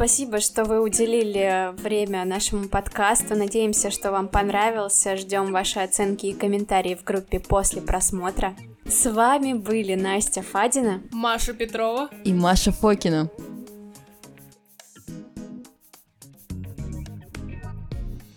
Спасибо, 0.00 0.40
что 0.40 0.64
вы 0.64 0.80
уделили 0.80 1.74
время 1.82 2.24
нашему 2.24 2.70
подкасту. 2.70 3.36
Надеемся, 3.36 3.90
что 3.90 4.10
вам 4.12 4.28
понравился. 4.28 5.14
Ждем 5.18 5.52
ваши 5.52 5.78
оценки 5.78 6.24
и 6.24 6.32
комментарии 6.32 6.94
в 6.94 7.04
группе 7.04 7.38
после 7.38 7.82
просмотра. 7.82 8.56
С 8.86 9.04
вами 9.10 9.52
были 9.52 9.94
Настя 9.96 10.40
Фадина, 10.40 11.02
Маша 11.12 11.52
Петрова. 11.52 12.08
И 12.24 12.32
Маша 12.32 12.72
Фокина. 12.72 13.28